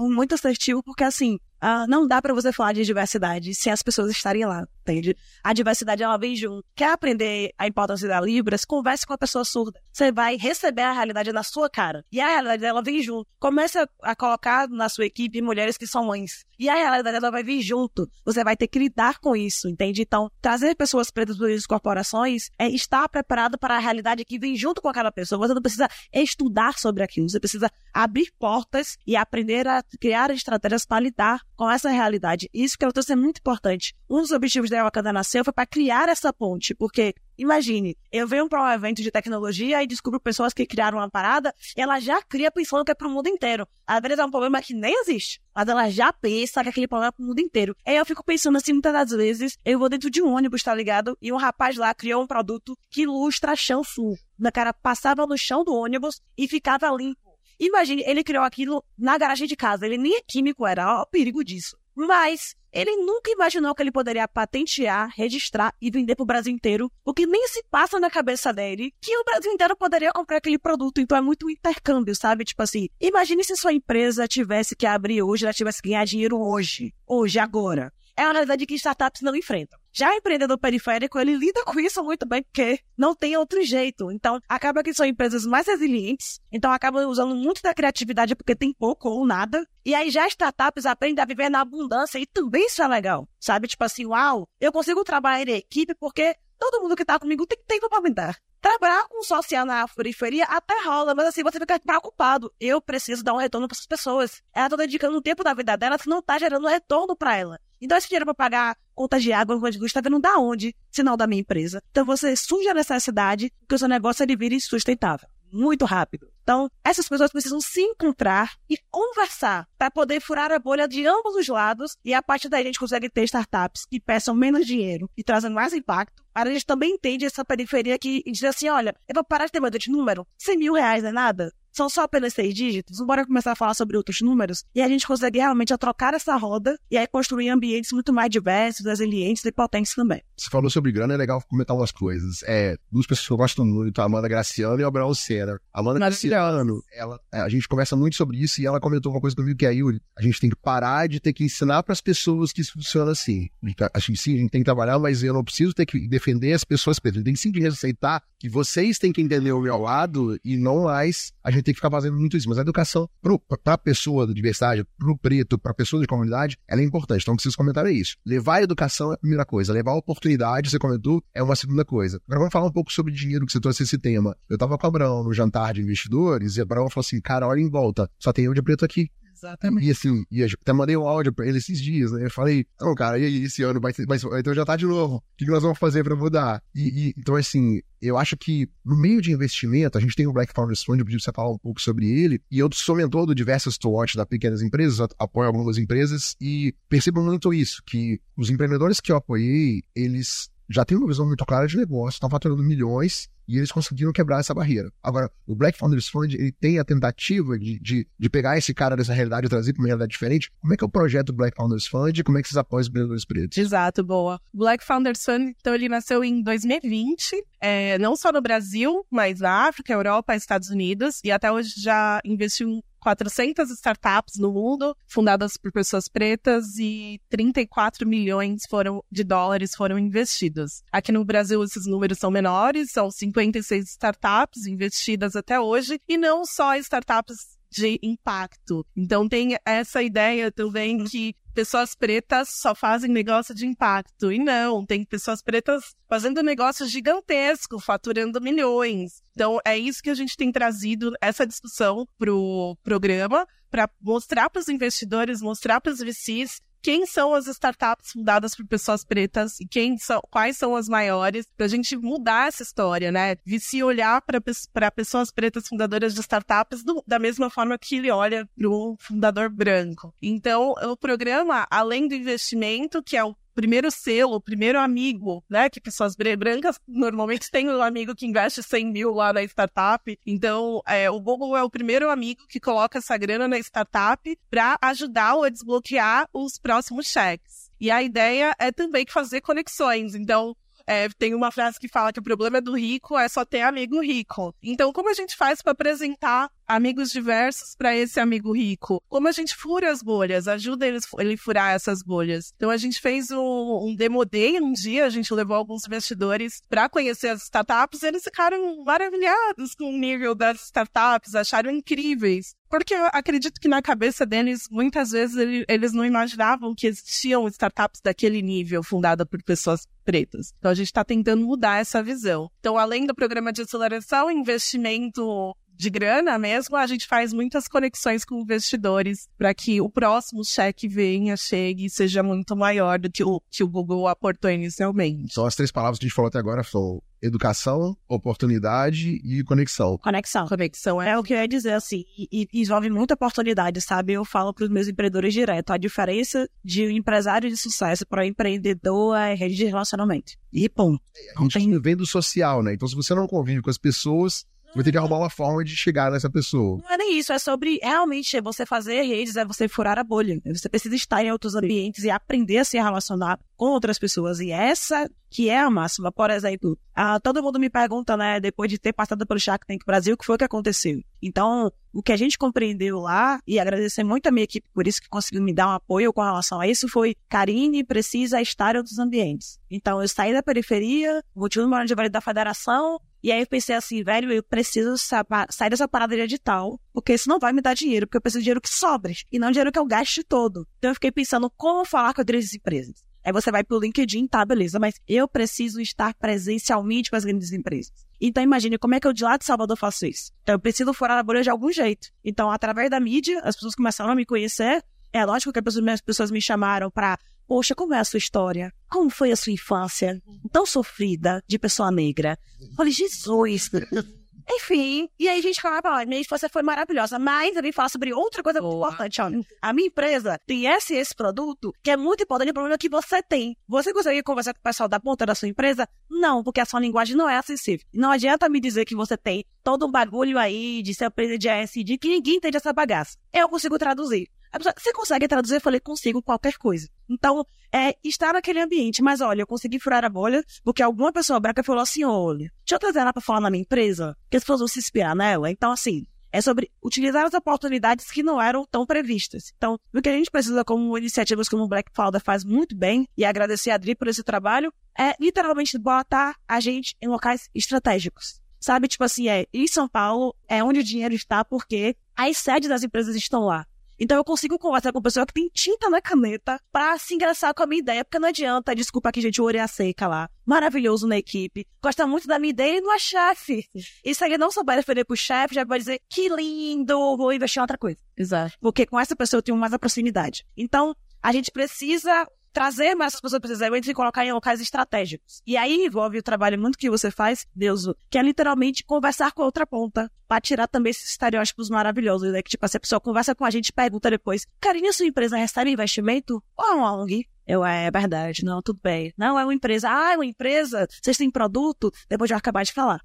muito 0.00 0.34
assertivo, 0.34 0.82
porque 0.82 1.04
assim, 1.04 1.36
uh, 1.62 1.86
não 1.88 2.06
dá 2.06 2.20
para 2.20 2.34
você 2.34 2.52
falar 2.52 2.72
de 2.72 2.84
diversidade 2.84 3.54
sem 3.54 3.72
as 3.72 3.82
pessoas 3.82 4.10
estarem 4.10 4.44
lá, 4.44 4.66
entende? 4.84 5.16
A 5.42 5.52
diversidade, 5.52 6.02
ela 6.02 6.16
vem 6.16 6.36
junto. 6.36 6.64
Quer 6.74 6.92
aprender 6.92 7.52
a 7.58 7.66
importância 7.66 8.06
da 8.06 8.20
Libras? 8.20 8.64
Converse 8.64 9.06
com 9.06 9.12
a 9.12 9.18
pessoa 9.18 9.44
surda. 9.44 9.80
Você 9.92 10.12
vai 10.12 10.36
receber 10.36 10.82
a 10.82 10.92
realidade 10.92 11.32
na 11.32 11.42
sua 11.42 11.68
cara. 11.70 12.04
E 12.12 12.20
a 12.20 12.28
realidade 12.28 12.60
dela 12.60 12.82
vem 12.82 13.02
junto. 13.02 13.26
Comece 13.38 13.78
a, 13.78 13.88
a 14.02 14.14
colocar 14.14 14.68
na 14.68 14.88
sua 14.88 15.06
equipe 15.06 15.40
mulheres 15.40 15.76
que 15.76 15.86
são 15.86 16.06
mães. 16.06 16.44
E 16.58 16.68
a 16.68 16.74
realidade 16.74 17.18
dela 17.18 17.30
vai 17.30 17.42
vir 17.42 17.60
junto. 17.62 18.08
Você 18.24 18.44
vai 18.44 18.56
ter 18.56 18.68
que 18.68 18.78
lidar 18.78 19.18
com 19.18 19.34
isso, 19.34 19.68
entende? 19.68 20.02
Então, 20.02 20.30
trazer 20.40 20.74
pessoas 20.76 21.10
pretas 21.10 21.36
para 21.36 21.52
as 21.52 21.66
corporações 21.66 22.50
é 22.58 22.68
estar 22.68 23.08
preparado 23.08 23.58
para 23.58 23.76
a 23.76 23.78
realidade 23.78 24.24
que 24.24 24.38
vem 24.38 24.56
junto 24.56 24.80
com 24.80 24.88
aquela 24.88 25.10
pessoa. 25.10 25.38
Você 25.38 25.54
não 25.54 25.62
precisa 25.62 25.88
estudar 26.12 26.78
sobre 26.78 27.02
aquilo. 27.02 27.28
Você 27.28 27.40
precisa 27.40 27.70
abrir 27.92 28.32
portas 28.38 28.96
e 29.06 29.16
aprender 29.16 29.66
a 29.66 29.82
criar 30.00 30.30
estratégias 30.30 30.86
para 30.86 31.00
lidar 31.00 31.40
com 31.56 31.70
essa 31.70 31.90
realidade. 31.90 32.48
Isso 32.52 32.78
que 32.78 32.84
eu 32.84 32.92
trouxe 32.92 33.12
é 33.12 33.16
muito 33.16 33.38
importante. 33.38 33.94
Um 34.08 34.20
dos 34.20 34.30
objetivos 34.30 34.70
da 34.74 34.84
Wakanda 34.84 35.12
Nasceu 35.12 35.44
foi 35.44 35.52
para 35.52 35.66
criar 35.66 36.08
essa 36.08 36.32
ponte, 36.32 36.74
porque 36.74 37.14
Imagine, 37.36 37.96
eu 38.12 38.28
venho 38.28 38.48
para 38.48 38.62
um 38.62 38.70
evento 38.70 39.02
de 39.02 39.10
tecnologia 39.10 39.82
e 39.82 39.88
descubro 39.88 40.20
pessoas 40.20 40.52
que 40.52 40.64
criaram 40.64 40.98
uma 40.98 41.10
parada, 41.10 41.52
e 41.76 41.80
ela 41.80 41.98
já 41.98 42.22
cria 42.22 42.48
pensando 42.48 42.84
que 42.84 42.92
é 42.92 42.94
para 42.94 43.08
o 43.08 43.10
mundo 43.10 43.28
inteiro. 43.28 43.66
Às 43.84 44.00
vezes 44.00 44.20
é 44.20 44.24
um 44.24 44.30
problema 44.30 44.62
que 44.62 44.72
nem 44.72 44.94
existe, 45.00 45.42
mas 45.52 45.66
ela 45.66 45.90
já 45.90 46.12
pensa 46.12 46.62
que 46.62 46.68
aquele 46.68 46.86
problema 46.86 47.08
é 47.08 47.10
para 47.10 47.24
o 47.24 47.26
mundo 47.26 47.40
inteiro. 47.40 47.76
Aí 47.84 47.96
eu 47.96 48.06
fico 48.06 48.22
pensando 48.22 48.56
assim, 48.56 48.72
muitas 48.72 48.92
das 48.92 49.10
vezes, 49.10 49.58
eu 49.64 49.80
vou 49.80 49.88
dentro 49.88 50.08
de 50.10 50.22
um 50.22 50.32
ônibus, 50.32 50.62
tá 50.62 50.72
ligado? 50.72 51.18
E 51.20 51.32
um 51.32 51.36
rapaz 51.36 51.76
lá 51.76 51.92
criou 51.92 52.22
um 52.22 52.26
produto 52.26 52.78
que 52.88 53.02
ilustra 53.02 53.56
chão 53.56 53.82
sul. 53.82 54.16
O 54.38 54.52
cara 54.52 54.72
passava 54.72 55.26
no 55.26 55.36
chão 55.36 55.64
do 55.64 55.74
ônibus 55.74 56.20
e 56.38 56.46
ficava 56.46 56.88
limpo. 56.90 57.34
Imagine, 57.58 58.04
ele 58.06 58.22
criou 58.22 58.44
aquilo 58.44 58.84
na 58.96 59.18
garagem 59.18 59.48
de 59.48 59.56
casa, 59.56 59.86
ele 59.86 59.98
nem 59.98 60.16
é 60.16 60.22
químico 60.22 60.66
era, 60.66 60.86
olha 60.86 61.02
o 61.02 61.06
perigo 61.06 61.42
disso. 61.42 61.76
Mas 61.94 62.54
ele 62.72 62.96
nunca 62.96 63.30
imaginou 63.30 63.72
que 63.74 63.82
ele 63.82 63.92
poderia 63.92 64.26
patentear, 64.26 65.08
registrar 65.16 65.72
e 65.80 65.90
vender 65.90 66.16
para 66.16 66.24
o 66.24 66.26
Brasil 66.26 66.52
inteiro, 66.52 66.90
o 67.04 67.14
que 67.14 67.24
nem 67.24 67.46
se 67.46 67.62
passa 67.70 68.00
na 68.00 68.10
cabeça 68.10 68.52
dele 68.52 68.92
que 69.00 69.16
o 69.16 69.24
Brasil 69.24 69.52
inteiro 69.52 69.76
poderia 69.76 70.12
comprar 70.12 70.38
aquele 70.38 70.58
produto. 70.58 71.00
Então 71.00 71.16
é 71.16 71.20
muito 71.20 71.48
intercâmbio, 71.48 72.14
sabe? 72.16 72.44
Tipo 72.44 72.62
assim, 72.62 72.88
imagine 73.00 73.44
se 73.44 73.56
sua 73.56 73.72
empresa 73.72 74.26
tivesse 74.26 74.74
que 74.74 74.86
abrir 74.86 75.22
hoje, 75.22 75.44
ela 75.44 75.54
tivesse 75.54 75.80
que 75.80 75.90
ganhar 75.90 76.04
dinheiro 76.04 76.36
hoje, 76.36 76.92
hoje, 77.06 77.38
agora. 77.38 77.92
É 78.16 78.24
uma 78.24 78.32
realidade 78.32 78.66
que 78.66 78.74
startups 78.74 79.22
não 79.22 79.36
enfrentam. 79.36 79.78
Já 79.96 80.10
o 80.10 80.14
empreendedor 80.14 80.58
periférico, 80.58 81.20
ele 81.20 81.36
lida 81.36 81.62
com 81.64 81.78
isso 81.78 82.02
muito 82.02 82.26
bem, 82.26 82.42
porque 82.42 82.80
não 82.98 83.14
tem 83.14 83.36
outro 83.36 83.62
jeito. 83.62 84.10
Então, 84.10 84.40
acaba 84.48 84.82
que 84.82 84.92
são 84.92 85.06
empresas 85.06 85.46
mais 85.46 85.68
resilientes, 85.68 86.40
então 86.50 86.72
acabam 86.72 87.08
usando 87.08 87.32
muito 87.32 87.62
da 87.62 87.72
criatividade 87.72 88.34
porque 88.34 88.56
tem 88.56 88.72
pouco 88.72 89.08
ou 89.08 89.24
nada. 89.24 89.64
E 89.84 89.94
aí 89.94 90.10
já 90.10 90.26
startups 90.26 90.84
aprendem 90.84 91.22
a 91.22 91.26
viver 91.26 91.48
na 91.48 91.60
abundância 91.60 92.18
e 92.18 92.26
também 92.26 92.66
isso 92.66 92.82
é 92.82 92.88
legal. 92.88 93.28
Sabe? 93.38 93.68
Tipo 93.68 93.84
assim, 93.84 94.04
uau, 94.04 94.48
eu 94.60 94.72
consigo 94.72 95.04
trabalhar 95.04 95.48
em 95.48 95.54
equipe 95.54 95.94
porque 95.94 96.34
todo 96.58 96.82
mundo 96.82 96.96
que 96.96 97.04
tá 97.04 97.16
comigo 97.16 97.46
tem 97.46 97.58
tempo 97.64 97.88
para 97.88 98.00
me 98.00 98.10
dar. 98.10 98.36
Trabalhar 98.60 99.06
com 99.08 99.22
social 99.22 99.64
na 99.64 99.86
periferia 99.86 100.44
até 100.46 100.74
rola, 100.84 101.14
mas 101.14 101.26
assim, 101.26 101.44
você 101.44 101.60
fica 101.60 101.78
preocupado. 101.78 102.52
Eu 102.58 102.80
preciso 102.80 103.22
dar 103.22 103.34
um 103.34 103.36
retorno 103.36 103.68
para 103.68 103.76
essas 103.76 103.86
pessoas. 103.86 104.42
Ela 104.52 104.70
tá 104.70 104.76
dedicando 104.76 105.16
um 105.18 105.22
tempo 105.22 105.44
da 105.44 105.54
vida 105.54 105.76
dela 105.76 105.98
que 105.98 106.08
não 106.08 106.20
tá 106.20 106.36
gerando 106.36 106.66
retorno 106.66 107.14
para 107.14 107.36
ela. 107.36 107.60
Então, 107.84 107.98
esse 107.98 108.08
dinheiro 108.08 108.24
para 108.24 108.34
pagar 108.34 108.76
conta 108.94 109.20
de 109.20 109.30
água, 109.30 109.56
conta 109.56 109.72
de 109.72 109.78
luz, 109.78 109.90
está 109.90 110.00
vendo 110.00 110.18
da 110.18 110.38
onde, 110.38 110.74
não 111.04 111.18
da 111.18 111.26
minha 111.26 111.42
empresa. 111.42 111.82
Então, 111.90 112.02
você 112.02 112.34
surge 112.34 112.66
a 112.66 112.72
necessidade 112.72 113.52
que 113.68 113.74
o 113.74 113.78
seu 113.78 113.86
negócio 113.86 114.22
ele 114.22 114.34
vire 114.34 114.58
sustentável. 114.58 115.28
Muito 115.52 115.84
rápido. 115.84 116.32
Então, 116.42 116.70
essas 116.82 117.06
pessoas 117.06 117.30
precisam 117.30 117.60
se 117.60 117.82
encontrar 117.82 118.54
e 118.70 118.78
conversar 118.90 119.68
para 119.76 119.90
poder 119.90 120.20
furar 120.20 120.50
a 120.50 120.58
bolha 120.58 120.88
de 120.88 121.06
ambos 121.06 121.36
os 121.36 121.46
lados 121.46 121.96
e 122.02 122.14
a 122.14 122.22
partir 122.22 122.48
daí 122.48 122.62
a 122.62 122.66
gente 122.66 122.78
consegue 122.78 123.10
ter 123.10 123.24
startups 123.24 123.84
que 123.84 124.00
peçam 124.00 124.34
menos 124.34 124.66
dinheiro 124.66 125.08
e 125.16 125.22
trazem 125.22 125.50
mais 125.50 125.74
impacto. 125.74 126.24
Mas 126.34 126.48
a 126.48 126.50
gente 126.50 126.66
também 126.66 126.94
entende 126.94 127.26
essa 127.26 127.44
periferia 127.44 127.98
que 127.98 128.22
diz 128.26 128.44
assim, 128.44 128.68
olha, 128.68 128.96
eu 129.06 129.14
vou 129.14 129.24
parar 129.24 129.46
de 129.46 129.52
ter 129.52 129.60
medo 129.60 129.78
de 129.78 129.90
número, 129.90 130.26
100 130.38 130.58
mil 130.58 130.72
reais 130.72 131.02
não 131.02 131.10
é 131.10 131.12
nada 131.12 131.52
são 131.74 131.88
só 131.88 132.02
apenas 132.02 132.32
seis 132.32 132.54
dígitos, 132.54 132.98
bora 133.00 133.26
começar 133.26 133.52
a 133.52 133.56
falar 133.56 133.74
sobre 133.74 133.96
outros 133.96 134.20
números 134.20 134.64
e 134.74 134.80
a 134.80 134.88
gente 134.88 135.06
consegue 135.06 135.38
realmente 135.40 135.76
trocar 135.76 136.14
essa 136.14 136.36
roda 136.36 136.78
e 136.88 136.96
aí 136.96 137.06
construir 137.06 137.48
ambientes 137.48 137.92
muito 137.92 138.12
mais 138.12 138.30
diversos, 138.30 138.86
resilientes 138.86 139.44
e 139.44 139.50
potentes 139.50 139.92
também. 139.92 140.22
Você 140.36 140.48
falou 140.48 140.70
sobre 140.70 140.92
grana, 140.92 141.14
é 141.14 141.16
legal 141.16 141.42
comentar 141.48 141.76
umas 141.76 141.90
coisas. 141.90 142.42
É, 142.44 142.76
duas 142.90 143.06
pessoas 143.06 143.26
que 143.26 143.32
eu 143.32 143.36
gosto 143.36 143.64
muito, 143.64 144.00
a 144.00 144.04
Amanda 144.04 144.28
Graciano 144.28 144.80
e 144.80 144.84
o 144.84 144.86
Abraão 144.86 145.12
Senna. 145.14 145.60
A 145.72 145.80
Amanda 145.80 145.98
Graciano, 145.98 146.80
ela, 146.92 147.20
é, 147.32 147.40
a 147.40 147.48
gente 147.48 147.68
conversa 147.68 147.96
muito 147.96 148.14
sobre 148.14 148.38
isso 148.38 148.60
e 148.60 148.66
ela 148.66 148.78
comentou 148.78 149.10
uma 149.10 149.20
coisa 149.20 149.34
comigo 149.34 149.58
que 149.58 149.66
é, 149.66 149.74
Yuri, 149.74 150.00
a 150.16 150.22
gente 150.22 150.40
tem 150.40 150.50
que 150.50 150.56
parar 150.56 151.08
de 151.08 151.18
ter 151.18 151.32
que 151.32 151.42
ensinar 151.42 151.82
para 151.82 151.92
as 151.92 152.00
pessoas 152.00 152.52
que 152.52 152.60
isso 152.60 152.74
funciona 152.74 153.10
assim. 153.10 153.48
Acho 153.92 154.12
que 154.12 154.18
sim, 154.18 154.34
a 154.34 154.38
gente 154.38 154.50
tem 154.50 154.60
que 154.60 154.64
trabalhar, 154.64 154.98
mas 155.00 155.24
eu 155.24 155.34
não 155.34 155.42
preciso 155.42 155.74
ter 155.74 155.86
que 155.86 156.06
defender 156.06 156.52
as 156.52 156.62
pessoas, 156.62 157.00
Pedro. 157.00 157.24
Tem 157.24 157.34
que 157.34 157.40
simplesmente 157.40 157.74
aceitar 157.74 158.22
que 158.38 158.48
vocês 158.48 158.98
têm 158.98 159.12
que 159.12 159.20
entender 159.20 159.52
o 159.52 159.60
meu 159.60 159.78
lado 159.78 160.38
e 160.44 160.56
não 160.56 160.84
mais 160.84 161.32
a 161.42 161.50
gente 161.50 161.63
tem 161.64 161.74
que 161.74 161.78
ficar 161.78 161.90
fazendo 161.90 162.16
muito 162.16 162.36
isso. 162.36 162.48
Mas 162.48 162.58
a 162.58 162.62
educação 162.62 163.08
para 163.22 163.74
a 163.74 163.78
pessoa 163.78 164.26
da 164.26 164.32
diversidade, 164.32 164.84
para 164.98 165.10
o 165.10 165.18
preto, 165.18 165.58
para 165.58 165.72
a 165.72 165.74
pessoa 165.74 166.00
de 166.00 166.06
comunidade, 166.06 166.58
ela 166.68 166.80
é 166.80 166.84
importante. 166.84 167.22
Então, 167.22 167.34
o 167.34 167.36
que 167.36 167.42
vocês 167.42 167.56
comentaram 167.56 167.88
é 167.88 167.92
isso. 167.92 168.16
Levar 168.24 168.56
a 168.56 168.62
educação 168.62 169.10
é 169.12 169.14
a 169.14 169.18
primeira 169.18 169.44
coisa. 169.44 169.72
Levar 169.72 169.92
a 169.92 169.96
oportunidade, 169.96 170.70
você 170.70 170.78
comentou, 170.78 171.22
é 171.34 171.42
uma 171.42 171.56
segunda 171.56 171.84
coisa. 171.84 172.20
Agora 172.26 172.40
vamos 172.40 172.52
falar 172.52 172.66
um 172.66 172.72
pouco 172.72 172.92
sobre 172.92 173.12
dinheiro 173.12 173.46
que 173.46 173.52
você 173.52 173.60
trouxe 173.60 173.82
esse 173.82 173.98
tema. 173.98 174.36
Eu 174.48 174.54
estava 174.54 174.78
com 174.78 174.86
o 174.86 174.88
Abraão 174.88 175.24
no 175.24 175.32
jantar 175.32 175.74
de 175.74 175.80
investidores 175.80 176.56
e 176.56 176.60
o 176.60 176.62
Abraão 176.62 176.88
falou 176.90 177.04
assim, 177.04 177.20
cara, 177.20 177.46
olha 177.46 177.60
em 177.60 177.70
volta, 177.70 178.10
só 178.18 178.32
tem 178.32 178.44
eu 178.44 178.54
de 178.54 178.62
preto 178.62 178.84
aqui. 178.84 179.10
Exatamente. 179.44 179.86
E 179.86 179.90
assim, 179.90 180.24
e 180.30 180.42
até 180.42 180.72
mandei 180.72 180.96
um 180.96 181.06
áudio 181.06 181.32
pra 181.32 181.46
ele 181.46 181.58
esses 181.58 181.80
dias, 181.80 182.10
né? 182.12 182.24
Eu 182.24 182.30
falei, 182.30 182.66
não, 182.80 182.94
cara, 182.94 183.18
e 183.18 183.24
aí, 183.24 183.44
esse 183.44 183.62
ano 183.62 183.80
vai 183.80 183.92
ser, 183.92 184.06
então 184.38 184.54
já 184.54 184.64
tá 184.64 184.74
de 184.76 184.86
novo. 184.86 185.16
O 185.16 185.22
que, 185.36 185.44
que 185.44 185.50
nós 185.50 185.62
vamos 185.62 185.78
fazer 185.78 186.02
pra 186.02 186.16
mudar? 186.16 186.62
E, 186.74 187.08
e, 187.08 187.14
então, 187.16 187.36
assim, 187.36 187.80
eu 188.00 188.16
acho 188.16 188.36
que 188.36 188.68
no 188.84 188.96
meio 188.96 189.20
de 189.20 189.32
investimento, 189.32 189.98
a 189.98 190.00
gente 190.00 190.16
tem 190.16 190.26
o 190.26 190.32
Black 190.32 190.52
Founders 190.54 190.82
Fund, 190.82 190.98
eu 190.98 191.04
pedi 191.04 191.18
pra 191.18 191.24
você 191.24 191.32
falar 191.32 191.52
um 191.52 191.58
pouco 191.58 191.80
sobre 191.80 192.08
ele, 192.08 192.40
e 192.50 192.58
eu 192.58 192.68
sou 192.72 192.96
mentor 192.96 193.26
do 193.26 193.34
Diversas 193.34 193.76
to 193.76 193.90
Watch 193.90 194.16
da 194.16 194.24
Pequenas 194.24 194.62
Empresas, 194.62 195.06
apoio 195.18 195.46
algumas 195.46 195.76
empresas, 195.76 196.34
e 196.40 196.74
percebo 196.88 197.22
muito 197.22 197.52
isso, 197.52 197.82
que 197.84 198.20
os 198.36 198.50
empreendedores 198.50 199.00
que 199.00 199.12
eu 199.12 199.16
apoiei, 199.16 199.82
eles 199.94 200.48
já 200.68 200.84
têm 200.84 200.96
uma 200.96 201.06
visão 201.06 201.26
muito 201.26 201.44
clara 201.44 201.66
de 201.66 201.76
negócio, 201.76 202.16
estão 202.16 202.30
faturando 202.30 202.62
milhões, 202.62 203.28
e 203.46 203.58
eles 203.58 203.70
conseguiram 203.70 204.12
quebrar 204.12 204.40
essa 204.40 204.54
barreira. 204.54 204.90
Agora, 205.02 205.30
o 205.46 205.54
Black 205.54 205.78
Founders 205.78 206.08
Fund 206.08 206.34
ele 206.34 206.52
tem 206.52 206.78
a 206.78 206.84
tentativa 206.84 207.58
de, 207.58 207.78
de, 207.78 208.06
de 208.18 208.30
pegar 208.30 208.56
esse 208.56 208.72
cara 208.72 208.96
dessa 208.96 209.12
realidade 209.12 209.46
e 209.46 209.50
trazer 209.50 209.72
para 209.72 209.82
uma 209.82 209.88
realidade 209.88 210.12
diferente. 210.12 210.50
Como 210.60 210.72
é 210.72 210.76
que 210.76 210.84
é 210.84 210.86
o 210.86 210.90
projeto 210.90 211.26
do 211.26 211.34
Black 211.34 211.56
Founders 211.56 211.86
Fund 211.86 212.22
como 212.24 212.38
é 212.38 212.42
que 212.42 212.48
vocês 212.48 212.56
apoiam 212.56 212.80
os 212.80 212.88
empreendedores 212.88 213.24
pretos? 213.24 213.58
Exato, 213.58 214.02
boa. 214.02 214.40
O 214.52 214.58
Black 214.58 214.84
Founders 214.84 215.22
Fund, 215.24 215.54
então, 215.58 215.74
ele 215.74 215.88
nasceu 215.88 216.24
em 216.24 216.42
2020, 216.42 217.44
é, 217.60 217.98
não 217.98 218.16
só 218.16 218.32
no 218.32 218.40
Brasil, 218.40 219.04
mas 219.10 219.40
na 219.40 219.68
África, 219.68 219.92
Europa, 219.92 220.34
Estados 220.34 220.70
Unidos, 220.70 221.20
e 221.22 221.30
até 221.30 221.52
hoje 221.52 221.74
já 221.76 222.20
investiu 222.24 222.82
400 223.04 223.70
startups 223.70 224.38
no 224.38 224.50
mundo, 224.50 224.96
fundadas 225.06 225.58
por 225.58 225.70
pessoas 225.70 226.08
pretas, 226.08 226.78
e 226.78 227.20
34 227.28 228.08
milhões 228.08 228.62
foram, 228.66 229.04
de 229.12 229.22
dólares 229.22 229.74
foram 229.74 229.98
investidos. 229.98 230.82
Aqui 230.90 231.12
no 231.12 231.22
Brasil, 231.22 231.62
esses 231.62 231.84
números 231.84 232.18
são 232.18 232.30
menores, 232.30 232.92
são 232.92 233.10
56 233.10 233.90
startups 233.90 234.66
investidas 234.66 235.36
até 235.36 235.60
hoje, 235.60 236.00
e 236.08 236.16
não 236.16 236.46
só 236.46 236.76
startups 236.76 237.58
de 237.74 237.98
impacto. 238.02 238.86
Então 238.96 239.28
tem 239.28 239.56
essa 239.66 240.02
ideia 240.02 240.50
também 240.52 241.04
que 241.04 241.34
pessoas 241.52 241.94
pretas 241.94 242.48
só 242.50 242.74
fazem 242.74 243.10
negócio 243.10 243.54
de 243.54 243.66
impacto. 243.66 244.30
E 244.30 244.38
não, 244.38 244.86
tem 244.86 245.04
pessoas 245.04 245.42
pretas 245.42 245.94
fazendo 246.08 246.42
negócio 246.42 246.86
gigantesco, 246.86 247.80
faturando 247.80 248.40
milhões. 248.40 249.22
Então 249.32 249.58
é 249.64 249.76
isso 249.76 250.02
que 250.02 250.10
a 250.10 250.14
gente 250.14 250.36
tem 250.36 250.52
trazido 250.52 251.12
essa 251.20 251.46
discussão 251.46 252.06
pro 252.16 252.76
programa 252.82 253.46
para 253.70 253.90
mostrar 254.00 254.48
para 254.50 254.60
os 254.60 254.68
investidores, 254.68 255.40
mostrar 255.40 255.80
para 255.80 255.92
os 255.92 255.98
VCs 255.98 256.60
quem 256.84 257.06
são 257.06 257.32
as 257.32 257.46
startups 257.46 258.12
fundadas 258.12 258.54
por 258.54 258.66
pessoas 258.66 259.02
pretas 259.02 259.58
e 259.58 259.66
quem 259.66 259.96
são, 259.96 260.20
quais 260.30 260.58
são 260.58 260.76
as 260.76 260.86
maiores, 260.86 261.46
para 261.56 261.64
a 261.64 261.68
gente 261.68 261.96
mudar 261.96 262.48
essa 262.48 262.62
história, 262.62 263.10
né? 263.10 263.36
De 263.36 263.58
se 263.58 263.82
olhar 263.82 264.20
para 264.20 264.90
pessoas 264.90 265.30
pretas 265.30 265.66
fundadoras 265.66 266.12
de 266.12 266.20
startups 266.20 266.84
do, 266.84 267.02
da 267.06 267.18
mesma 267.18 267.48
forma 267.48 267.78
que 267.78 267.96
ele 267.96 268.10
olha 268.10 268.46
para 268.54 268.68
um 268.68 268.96
fundador 269.00 269.48
branco. 269.48 270.14
Então, 270.20 270.74
o 270.82 270.94
programa, 270.94 271.66
além 271.70 272.06
do 272.06 272.14
investimento, 272.14 273.02
que 273.02 273.16
é 273.16 273.24
o 273.24 273.34
primeiro 273.54 273.90
selo, 273.90 274.34
o 274.34 274.40
primeiro 274.40 274.78
amigo, 274.78 275.44
né? 275.48 275.70
Que 275.70 275.80
pessoas 275.80 276.14
brancas 276.16 276.78
normalmente 276.86 277.50
têm 277.50 277.70
um 277.70 277.82
amigo 277.82 278.14
que 278.14 278.26
investe 278.26 278.62
100 278.62 278.86
mil 278.86 279.12
lá 279.12 279.32
na 279.32 279.42
startup. 279.44 280.18
Então, 280.26 280.82
é, 280.86 281.10
o 281.10 281.20
Google 281.20 281.56
é 281.56 281.62
o 281.62 281.70
primeiro 281.70 282.10
amigo 282.10 282.46
que 282.48 282.60
coloca 282.60 282.98
essa 282.98 283.16
grana 283.16 283.48
na 283.48 283.58
startup 283.58 284.38
para 284.50 284.76
ajudar 284.82 285.36
ou 285.36 285.44
a 285.44 285.48
desbloquear 285.48 286.28
os 286.32 286.58
próximos 286.58 287.06
cheques. 287.06 287.70
E 287.80 287.90
a 287.90 288.02
ideia 288.02 288.54
é 288.58 288.72
também 288.72 289.04
fazer 289.08 289.40
conexões. 289.40 290.14
Então, 290.14 290.56
é, 290.86 291.08
tem 291.08 291.34
uma 291.34 291.50
frase 291.50 291.78
que 291.78 291.88
fala 291.88 292.12
que 292.12 292.20
o 292.20 292.22
problema 292.22 292.60
do 292.60 292.76
rico 292.76 293.16
é 293.18 293.28
só 293.28 293.44
ter 293.44 293.62
amigo 293.62 294.00
rico. 294.02 294.54
Então, 294.62 294.92
como 294.92 295.08
a 295.08 295.14
gente 295.14 295.36
faz 295.36 295.62
para 295.62 295.72
apresentar 295.72 296.50
amigos 296.66 297.10
diversos 297.10 297.74
para 297.76 297.94
esse 297.96 298.20
amigo 298.20 298.52
rico? 298.52 299.02
Como 299.08 299.28
a 299.28 299.32
gente 299.32 299.54
fura 299.54 299.90
as 299.90 300.02
bolhas, 300.02 300.48
ajuda 300.48 300.86
ele, 300.86 300.98
ele 301.18 301.36
furar 301.36 301.74
essas 301.74 302.02
bolhas. 302.02 302.52
Então, 302.56 302.70
a 302.70 302.76
gente 302.76 303.00
fez 303.00 303.30
um, 303.30 303.88
um 303.88 303.94
demo 303.94 304.24
day 304.24 304.60
um 304.60 304.72
dia, 304.72 305.04
a 305.06 305.10
gente 305.10 305.32
levou 305.32 305.56
alguns 305.56 305.86
investidores 305.86 306.62
para 306.68 306.88
conhecer 306.88 307.28
as 307.28 307.42
startups 307.42 308.02
e 308.02 308.06
eles 308.06 308.24
ficaram 308.24 308.84
maravilhados 308.84 309.74
com 309.74 309.88
o 309.88 309.98
nível 309.98 310.34
das 310.34 310.64
startups, 310.64 311.34
acharam 311.34 311.70
incríveis. 311.70 312.54
Porque 312.68 312.94
eu 312.94 313.06
acredito 313.12 313.60
que 313.60 313.68
na 313.68 313.80
cabeça 313.80 314.26
deles, 314.26 314.66
muitas 314.70 315.10
vezes, 315.10 315.64
eles 315.68 315.92
não 315.92 316.04
imaginavam 316.04 316.74
que 316.74 316.86
existiam 316.86 317.46
startups 317.46 318.00
daquele 318.02 318.42
nível, 318.42 318.82
fundada 318.82 319.24
por 319.24 319.40
pessoas 319.42 319.86
pretas. 320.04 320.52
Então 320.58 320.70
a 320.70 320.74
gente 320.74 320.86
está 320.86 321.04
tentando 321.04 321.44
mudar 321.44 321.80
essa 321.80 322.02
visão. 322.02 322.50
Então, 322.60 322.76
além 322.76 323.06
do 323.06 323.14
programa 323.14 323.52
de 323.52 323.62
aceleração, 323.62 324.30
investimento 324.30 325.56
de 325.84 325.90
grana 325.90 326.38
mesmo, 326.38 326.76
a 326.76 326.86
gente 326.86 327.06
faz 327.06 327.32
muitas 327.32 327.68
conexões 327.68 328.24
com 328.24 328.40
investidores 328.40 329.28
para 329.36 329.52
que 329.52 329.80
o 329.80 329.90
próximo 329.90 330.42
cheque 330.42 330.88
venha, 330.88 331.36
chegue 331.36 331.84
e 331.84 331.90
seja 331.90 332.22
muito 332.22 332.56
maior 332.56 332.98
do 332.98 333.10
que 333.10 333.22
o 333.22 333.40
que 333.50 333.62
o 333.62 333.68
Google 333.68 334.08
aportou 334.08 334.50
inicialmente. 334.50 335.32
São 335.32 335.44
as 335.44 335.54
três 335.54 335.70
palavras 335.70 335.98
que 335.98 336.06
a 336.06 336.08
gente 336.08 336.16
falou 336.16 336.28
até 336.28 336.38
agora, 336.38 336.64
são 336.64 337.02
educação, 337.22 337.96
oportunidade 338.08 339.20
e 339.24 339.42
conexão. 339.44 339.96
Conexão. 339.98 340.46
Conexão 340.46 341.00
é. 341.00 341.10
É 341.10 341.18
o 341.18 341.22
que 341.22 341.32
eu 341.32 341.38
ia 341.38 341.48
dizer, 341.48 341.72
assim, 341.72 342.04
e, 342.18 342.48
e 342.52 342.62
envolve 342.62 342.90
muita 342.90 343.14
oportunidade, 343.14 343.80
sabe? 343.80 344.12
Eu 344.12 344.24
falo 344.24 344.52
para 344.52 344.64
os 344.64 344.70
meus 344.70 344.88
empreendedores 344.88 345.32
direto, 345.32 345.70
a 345.70 345.76
diferença 345.76 346.48
de 346.62 346.86
um 346.86 346.90
empresário 346.90 347.48
de 347.48 347.56
sucesso 347.56 348.06
para 348.06 348.22
um 348.22 348.26
empreendedor 348.26 349.16
é 349.16 349.34
rede 349.34 349.54
de 349.54 349.64
relacionamento. 349.64 350.32
E 350.52 350.68
pum. 350.68 350.98
A 351.36 351.58
gente 351.58 351.78
vem 351.78 351.96
do 351.96 352.06
social, 352.06 352.62
né? 352.62 352.74
Então, 352.74 352.86
se 352.86 352.94
você 352.94 353.14
não 353.14 353.26
convive 353.26 353.62
com 353.62 353.70
as 353.70 353.78
pessoas, 353.78 354.46
vai 354.74 354.84
ter 354.84 354.92
que 354.92 354.98
arrumar 354.98 355.18
uma 355.18 355.30
forma 355.30 355.64
de 355.64 355.76
chegar 355.76 356.10
nessa 356.10 356.28
pessoa. 356.28 356.80
Não 356.82 356.90
é 356.90 356.96
nem 356.96 357.18
isso, 357.18 357.32
é 357.32 357.38
sobre 357.38 357.78
realmente 357.82 358.40
você 358.40 358.66
fazer 358.66 359.02
redes, 359.02 359.36
é 359.36 359.44
você 359.44 359.68
furar 359.68 359.98
a 359.98 360.04
bolha. 360.04 360.40
Você 360.46 360.68
precisa 360.68 360.94
estar 360.94 361.24
em 361.24 361.30
outros 361.30 361.54
ambientes 361.54 362.04
e 362.04 362.10
aprender 362.10 362.58
a 362.58 362.64
se 362.64 362.76
relacionar 362.76 363.38
com 363.56 363.66
outras 363.66 363.98
pessoas. 363.98 364.40
E 364.40 364.50
essa 364.50 365.08
que 365.34 365.50
é 365.50 365.58
a 365.58 365.68
máxima. 365.68 366.12
Por 366.12 366.30
exemplo, 366.30 366.78
ah, 366.94 367.18
todo 367.18 367.42
mundo 367.42 367.58
me 367.58 367.68
pergunta, 367.68 368.16
né, 368.16 368.38
depois 368.38 368.70
de 368.70 368.78
ter 368.78 368.92
passado 368.92 369.26
pelo 369.26 369.40
Shark 369.40 369.66
Tank 369.66 369.84
Brasil, 369.84 370.14
o 370.14 370.16
que 370.16 370.24
foi 370.24 370.38
que 370.38 370.44
aconteceu? 370.44 371.02
Então, 371.20 371.72
o 371.92 372.00
que 372.00 372.12
a 372.12 372.16
gente 372.16 372.38
compreendeu 372.38 373.00
lá, 373.00 373.40
e 373.44 373.58
agradecer 373.58 374.04
muito 374.04 374.28
a 374.28 374.30
minha 374.30 374.44
equipe 374.44 374.68
por 374.72 374.86
isso 374.86 375.02
que 375.02 375.08
conseguiu 375.08 375.42
me 375.42 375.52
dar 375.52 375.66
um 375.66 375.72
apoio 375.72 376.12
com 376.12 376.22
relação 376.22 376.60
a 376.60 376.68
isso, 376.68 376.88
foi 376.88 377.16
Karine 377.28 377.82
precisa 377.82 378.40
estar 378.40 378.76
em 378.76 378.78
outros 378.78 379.00
ambientes. 379.00 379.58
Então, 379.68 380.00
eu 380.00 380.06
saí 380.06 380.32
da 380.32 380.40
periferia, 380.40 381.20
continuo 381.34 381.68
morando 381.68 381.88
de 381.88 381.96
Vale 381.96 382.08
da 382.08 382.20
Federação, 382.20 383.00
e 383.24 383.32
aí 383.32 383.40
eu 383.40 383.46
pensei 383.46 383.74
assim, 383.74 384.04
velho, 384.04 384.30
eu 384.30 384.42
preciso 384.42 384.98
sair 384.98 385.70
dessa 385.70 385.88
parada 385.88 386.14
de 386.14 386.20
edital, 386.20 386.78
porque 386.92 387.14
isso 387.14 387.26
não 387.26 387.38
vai 387.38 387.54
me 387.54 387.62
dar 387.62 387.72
dinheiro, 387.72 388.06
porque 388.06 388.18
eu 388.18 388.20
preciso 388.20 388.40
de 388.40 388.44
dinheiro 388.44 388.60
que 388.60 388.68
sobre, 388.68 389.16
e 389.32 389.38
não 389.38 389.50
dinheiro 389.50 389.72
que 389.72 389.78
eu 389.78 389.86
gaste 389.86 390.22
todo. 390.22 390.68
Então 390.76 390.90
eu 390.90 390.94
fiquei 390.94 391.10
pensando 391.10 391.48
como 391.48 391.86
falar 391.86 392.12
com 392.12 392.20
as 392.20 392.24
grandes 392.26 392.52
empresas. 392.52 393.02
Aí 393.24 393.32
você 393.32 393.50
vai 393.50 393.64
pro 393.64 393.78
LinkedIn, 393.78 394.26
tá, 394.26 394.44
beleza, 394.44 394.78
mas 394.78 395.00
eu 395.08 395.26
preciso 395.26 395.80
estar 395.80 396.12
presencialmente 396.12 397.08
com 397.08 397.16
as 397.16 397.24
grandes 397.24 397.50
empresas. 397.50 397.94
Então 398.20 398.44
imagine 398.44 398.76
como 398.76 398.94
é 398.94 399.00
que 399.00 399.06
eu 399.06 399.12
de 399.14 399.24
lá 399.24 399.38
de 399.38 399.46
Salvador 399.46 399.78
faço 399.78 400.04
isso. 400.04 400.30
Então 400.42 400.56
eu 400.56 400.60
preciso 400.60 400.92
furar 400.92 401.16
a 401.16 401.22
bolha 401.22 401.42
de 401.42 401.48
algum 401.48 401.72
jeito. 401.72 402.08
Então, 402.22 402.50
através 402.50 402.90
da 402.90 403.00
mídia, 403.00 403.40
as 403.42 403.54
pessoas 403.56 403.74
começaram 403.74 404.12
a 404.12 404.14
me 404.14 404.26
conhecer. 404.26 404.84
É 405.10 405.24
lógico 405.24 405.50
que 405.50 405.60
as 405.90 406.00
pessoas 406.02 406.30
me 406.30 406.42
chamaram 406.42 406.90
para 406.90 407.18
Poxa, 407.46 407.74
como 407.74 407.94
é 407.94 407.98
a 407.98 408.04
sua 408.04 408.18
história? 408.18 408.72
Como 408.88 409.10
foi 409.10 409.32
a 409.32 409.36
sua 409.36 409.52
infância? 409.52 410.22
Tão 410.50 410.64
sofrida 410.64 411.42
de 411.46 411.58
pessoa 411.58 411.90
negra. 411.90 412.38
Falei, 412.76 412.92
Jesus! 412.92 413.70
Enfim, 414.50 415.08
e 415.18 415.28
aí 415.28 415.38
a 415.38 415.42
gente 415.42 415.60
falava, 415.60 415.90
olha, 415.90 416.06
minha 416.06 416.20
infância 416.20 416.48
foi 416.48 416.62
maravilhosa, 416.62 417.18
mas 417.18 417.56
eu 417.56 417.62
vim 417.62 417.72
falar 417.72 417.88
sobre 417.88 418.12
outra 418.12 418.42
coisa 418.42 418.60
muito 418.60 418.76
importante, 418.76 419.20
olha. 419.20 419.40
A 419.60 419.72
minha 419.72 419.88
empresa 419.88 420.38
tem 420.46 420.66
esse 420.66 420.94
esse 420.94 421.14
produto 421.14 421.72
que 421.82 421.90
é 421.90 421.96
muito 421.96 422.22
importante, 422.22 422.50
o 422.50 422.54
problema 422.54 422.76
que 422.76 422.88
você 422.88 423.22
tem. 423.22 423.56
Você 423.66 423.92
consegue 423.92 424.22
conversar 424.22 424.52
com 424.52 424.60
o 424.60 424.62
pessoal 424.62 424.88
da 424.88 425.00
ponta 425.00 425.24
da 425.24 425.34
sua 425.34 425.48
empresa? 425.48 425.88
Não, 426.10 426.42
porque 426.42 426.60
a 426.60 426.66
sua 426.66 426.80
linguagem 426.80 427.16
não 427.16 427.28
é 427.28 427.38
acessível. 427.38 427.86
Não 427.92 428.10
adianta 428.10 428.48
me 428.48 428.60
dizer 428.60 428.84
que 428.84 428.94
você 428.94 429.16
tem 429.16 429.44
todo 429.62 429.86
um 429.86 429.90
bagulho 429.90 430.38
aí 430.38 430.82
de 430.82 430.94
ser 430.94 431.06
empresa 431.06 431.38
de 431.38 431.48
ASD 431.48 431.96
que 431.98 432.08
ninguém 432.08 432.36
entende 432.36 432.56
essa 432.58 432.72
bagaça. 432.72 433.16
Eu 433.32 433.48
consigo 433.48 433.78
traduzir. 433.78 434.28
Pessoa, 434.58 434.74
você 434.76 434.92
consegue 434.92 435.28
traduzir? 435.28 435.56
Eu 435.56 435.60
falei, 435.60 435.80
consigo 435.80 436.22
qualquer 436.22 436.54
coisa. 436.54 436.88
Então, 437.08 437.44
é 437.72 437.96
estar 438.04 438.32
naquele 438.32 438.60
ambiente. 438.60 439.02
Mas 439.02 439.20
olha, 439.20 439.42
eu 439.42 439.46
consegui 439.46 439.80
furar 439.80 440.04
a 440.04 440.08
bolha 440.08 440.44
porque 440.62 440.82
alguma 440.82 441.12
pessoa 441.12 441.40
branca 441.40 441.62
falou 441.62 441.82
assim: 441.82 442.04
olha, 442.04 442.52
deixa 442.64 442.74
eu 442.74 442.78
trazer 442.78 443.00
ela 443.00 443.12
para 443.12 443.22
falar 443.22 443.40
na 443.40 443.50
minha 443.50 443.62
empresa, 443.62 444.16
que 444.30 444.36
as 444.36 444.42
pessoas 444.44 444.60
vão 444.60 444.68
se 444.68 444.78
inspirar 444.78 445.14
nela. 445.14 445.50
Então, 445.50 445.72
assim, 445.72 446.06
é 446.34 446.40
sobre 446.40 446.68
utilizar 446.82 447.24
as 447.24 447.32
oportunidades 447.32 448.10
que 448.10 448.22
não 448.22 448.42
eram 448.42 448.64
tão 448.64 448.84
previstas. 448.84 449.52
Então, 449.56 449.78
o 449.94 450.02
que 450.02 450.08
a 450.08 450.12
gente 450.12 450.30
precisa, 450.30 450.64
como 450.64 450.98
iniciativas 450.98 451.48
como 451.48 451.62
o 451.62 451.68
Black 451.68 451.92
Founder 451.94 452.20
faz 452.20 452.44
muito 452.44 452.76
bem, 452.76 453.08
e 453.16 453.24
agradecer 453.24 453.70
a 453.70 453.76
Adri 453.76 453.94
por 453.94 454.08
esse 454.08 454.22
trabalho, 454.24 454.72
é 454.98 455.14
literalmente 455.20 455.78
botar 455.78 456.34
a 456.48 456.58
gente 456.58 456.96
em 457.00 457.06
locais 457.06 457.48
estratégicos. 457.54 458.40
Sabe, 458.58 458.88
tipo 458.88 459.04
assim, 459.04 459.28
é, 459.28 459.46
em 459.52 459.66
São 459.68 459.86
Paulo 459.86 460.34
é 460.48 460.64
onde 460.64 460.80
o 460.80 460.84
dinheiro 460.84 461.14
está 461.14 461.44
porque 461.44 461.94
as 462.16 462.36
sedes 462.38 462.68
das 462.68 462.82
empresas 462.82 463.14
estão 463.14 463.44
lá. 463.44 463.64
Então 463.98 464.16
eu 464.16 464.24
consigo 464.24 464.58
conversar 464.58 464.92
com 464.92 465.00
pessoa 465.00 465.26
que 465.26 465.32
tem 465.32 465.48
tinta 465.52 465.88
na 465.88 466.00
caneta 466.00 466.60
para 466.72 466.98
se 466.98 467.14
engraçar 467.14 467.54
com 467.54 467.62
a 467.62 467.66
minha 467.66 467.80
ideia, 467.80 468.04
porque 468.04 468.18
não 468.18 468.28
adianta, 468.28 468.74
desculpa 468.74 469.08
aqui, 469.08 469.20
gente, 469.20 469.40
o 469.40 469.44
orelha 469.44 469.68
seca 469.68 470.06
lá. 470.06 470.28
Maravilhoso 470.44 471.06
na 471.06 471.16
equipe. 471.16 471.66
Gosta 471.82 472.06
muito 472.06 472.26
da 472.26 472.38
minha 472.38 472.50
ideia 472.50 472.78
e 472.78 472.80
não 472.80 472.92
é 472.92 472.98
chefe. 472.98 473.68
E 474.04 474.14
se 474.14 474.24
ele 474.24 474.38
não 474.38 474.50
souber 474.50 474.76
defender 474.76 475.04
pro 475.04 475.16
chefe, 475.16 475.54
já 475.54 475.64
vai 475.64 475.78
dizer, 475.78 476.00
que 476.08 476.28
lindo, 476.28 477.16
vou 477.16 477.32
investir 477.32 477.60
em 477.60 477.62
outra 477.62 477.78
coisa. 477.78 477.98
Exato. 478.16 478.56
Porque 478.60 478.86
com 478.86 478.98
essa 478.98 479.16
pessoa 479.16 479.38
eu 479.38 479.42
tenho 479.42 479.58
mais 479.58 479.72
a 479.72 479.78
proximidade. 479.78 480.44
Então, 480.56 480.94
a 481.22 481.32
gente 481.32 481.50
precisa 481.50 482.26
trazer 482.54 482.94
mais 482.94 483.14
as 483.14 483.20
pessoas 483.20 483.40
precisamente 483.40 483.90
e 483.90 483.94
colocar 483.94 484.24
em 484.24 484.32
locais 484.32 484.60
estratégicos. 484.60 485.42
E 485.44 485.56
aí 485.56 485.84
envolve 485.84 486.18
o 486.18 486.22
trabalho 486.22 486.58
muito 486.58 486.78
que 486.78 486.88
você 486.88 487.10
faz, 487.10 487.44
Deus, 487.54 487.86
que 488.08 488.16
é 488.16 488.22
literalmente 488.22 488.84
conversar 488.84 489.32
com 489.32 489.42
a 489.42 489.44
outra 489.44 489.66
ponta, 489.66 490.10
para 490.28 490.40
tirar 490.40 490.68
também 490.68 490.90
esses 490.90 491.10
estereótipos 491.10 491.68
maravilhosos, 491.68 492.32
né? 492.32 492.40
Que 492.42 492.50
tipo, 492.50 492.66
se 492.68 492.76
a 492.76 492.80
pessoa 492.80 493.00
conversa 493.00 493.34
com 493.34 493.44
a 493.44 493.50
gente 493.50 493.72
pergunta 493.72 494.08
depois, 494.08 494.46
Karine, 494.60 494.92
sua 494.92 495.06
empresa 495.06 495.36
recebe 495.36 495.70
investimento 495.70 496.42
ou 496.56 496.64
é 496.64 496.70
uma 496.72 496.96
ONG? 496.96 497.28
Eu, 497.46 497.64
é, 497.64 497.86
é 497.86 497.90
verdade, 497.90 498.44
não, 498.44 498.62
tudo 498.62 498.80
bem. 498.82 499.12
Não, 499.18 499.38
é 499.38 499.44
uma 499.44 499.52
empresa. 499.52 499.88
Ah, 499.90 500.14
é 500.14 500.16
uma 500.16 500.24
empresa? 500.24 500.86
Vocês 501.02 501.16
têm 501.16 501.30
produto? 501.30 501.92
Depois 502.08 502.28
de 502.28 502.32
eu 502.32 502.38
acabar 502.38 502.64
de 502.64 502.72
falar. 502.72 503.00